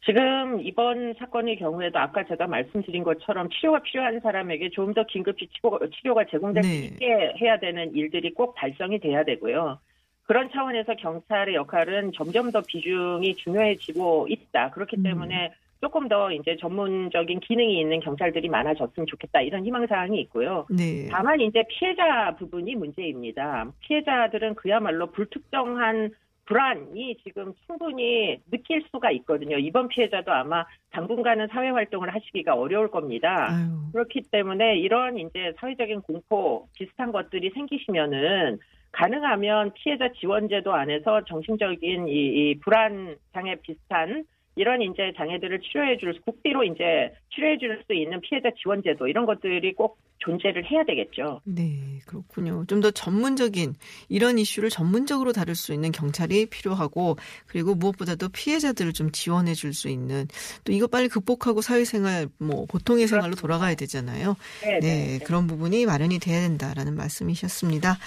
[0.05, 5.79] 지금 이번 사건의 경우에도 아까 제가 말씀드린 것처럼 치료가 필요한 사람에게 좀 더 긴급히 치료,
[5.89, 6.75] 치료가 제공될 수 네.
[6.85, 9.79] 있게 해야 되는 일들이 꼭 발생이 돼야 되고요.
[10.23, 14.71] 그런 차원에서 경찰의 역할은 점점 더 비중이 중요해지고 있다.
[14.71, 15.03] 그렇기 음.
[15.03, 15.53] 때문에
[15.83, 19.41] 조금 더 이제 전문적인 기능이 있는 경찰들이 많아졌으면 좋겠다.
[19.41, 20.65] 이런 희망 사항이 있고요.
[20.69, 21.09] 네.
[21.11, 23.69] 다만 이제 피해자 부분이 문제입니다.
[23.81, 26.11] 피해자들은 그야말로 불특정한
[26.45, 29.57] 불안이 지금 충분히 느낄 수가 있거든요.
[29.57, 33.49] 이번 피해자도 아마 당분간은 사회 활동을 하시기가 어려울 겁니다.
[33.49, 33.67] 아유.
[33.91, 38.59] 그렇기 때문에 이런 이제 사회적인 공포 비슷한 것들이 생기시면은
[38.93, 44.23] 가능하면 피해자 지원제도 안에서 정신적인 이, 이 불안 장애 비슷한
[44.55, 49.25] 이런 이제 장애들을 치료해 줄 국비로 이제 치료해 줄 수 있는 피해자 지원 제도 이런
[49.25, 51.41] 것들이 꼭 존재를 해야 되겠죠.
[51.43, 52.63] 네, 그렇군요.
[52.67, 53.73] 좀 더 전문적인
[54.09, 59.89] 이런 이슈를 전문적으로 다룰 수 있는 경찰이 필요하고 그리고 무엇보다도 피해자들을 좀 지원해 줄 수
[59.89, 60.27] 있는
[60.63, 64.35] 또 이거 빨리 극복하고 사회생활 뭐 보통의 생활로 돌아가야 되잖아요.
[64.61, 67.97] 네, 네, 그런 부분이 마련이 돼야 된다라는 말씀이셨습니다.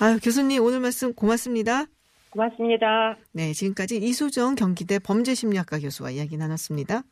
[0.00, 1.86] 아, 교수님 오늘 말씀 고맙습니다.
[2.32, 3.16] 고맙습니다.
[3.32, 7.02] 네, 지금까지 이수정 경기대 범죄심리학과 교수와 이야기 나눴습니다.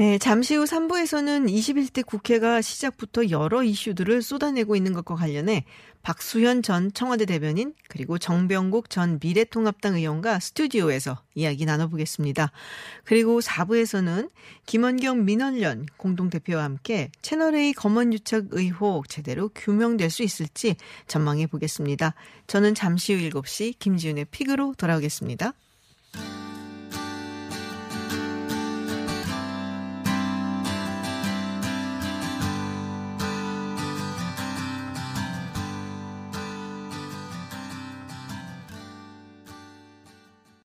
[0.00, 5.66] 네, 잠시 후 3부에서는 21대 국회가 시작부터 여러 이슈들을 쏟아내고 있는 것과 관련해
[6.00, 12.50] 박수현 전 청와대 대변인 그리고 정병국 전 미래통합당 의원과 스튜디오에서 이야기 나눠보겠습니다.
[13.04, 14.30] 그리고 4부에서는
[14.64, 20.76] 김원경 민원련 공동대표와 함께 채널A 검언유착 의혹 제대로 규명될 수 있을지
[21.08, 22.14] 전망해 보겠습니다.
[22.46, 25.52] 저는 잠시 후 7시 김지윤의 픽으로 돌아오겠습니다.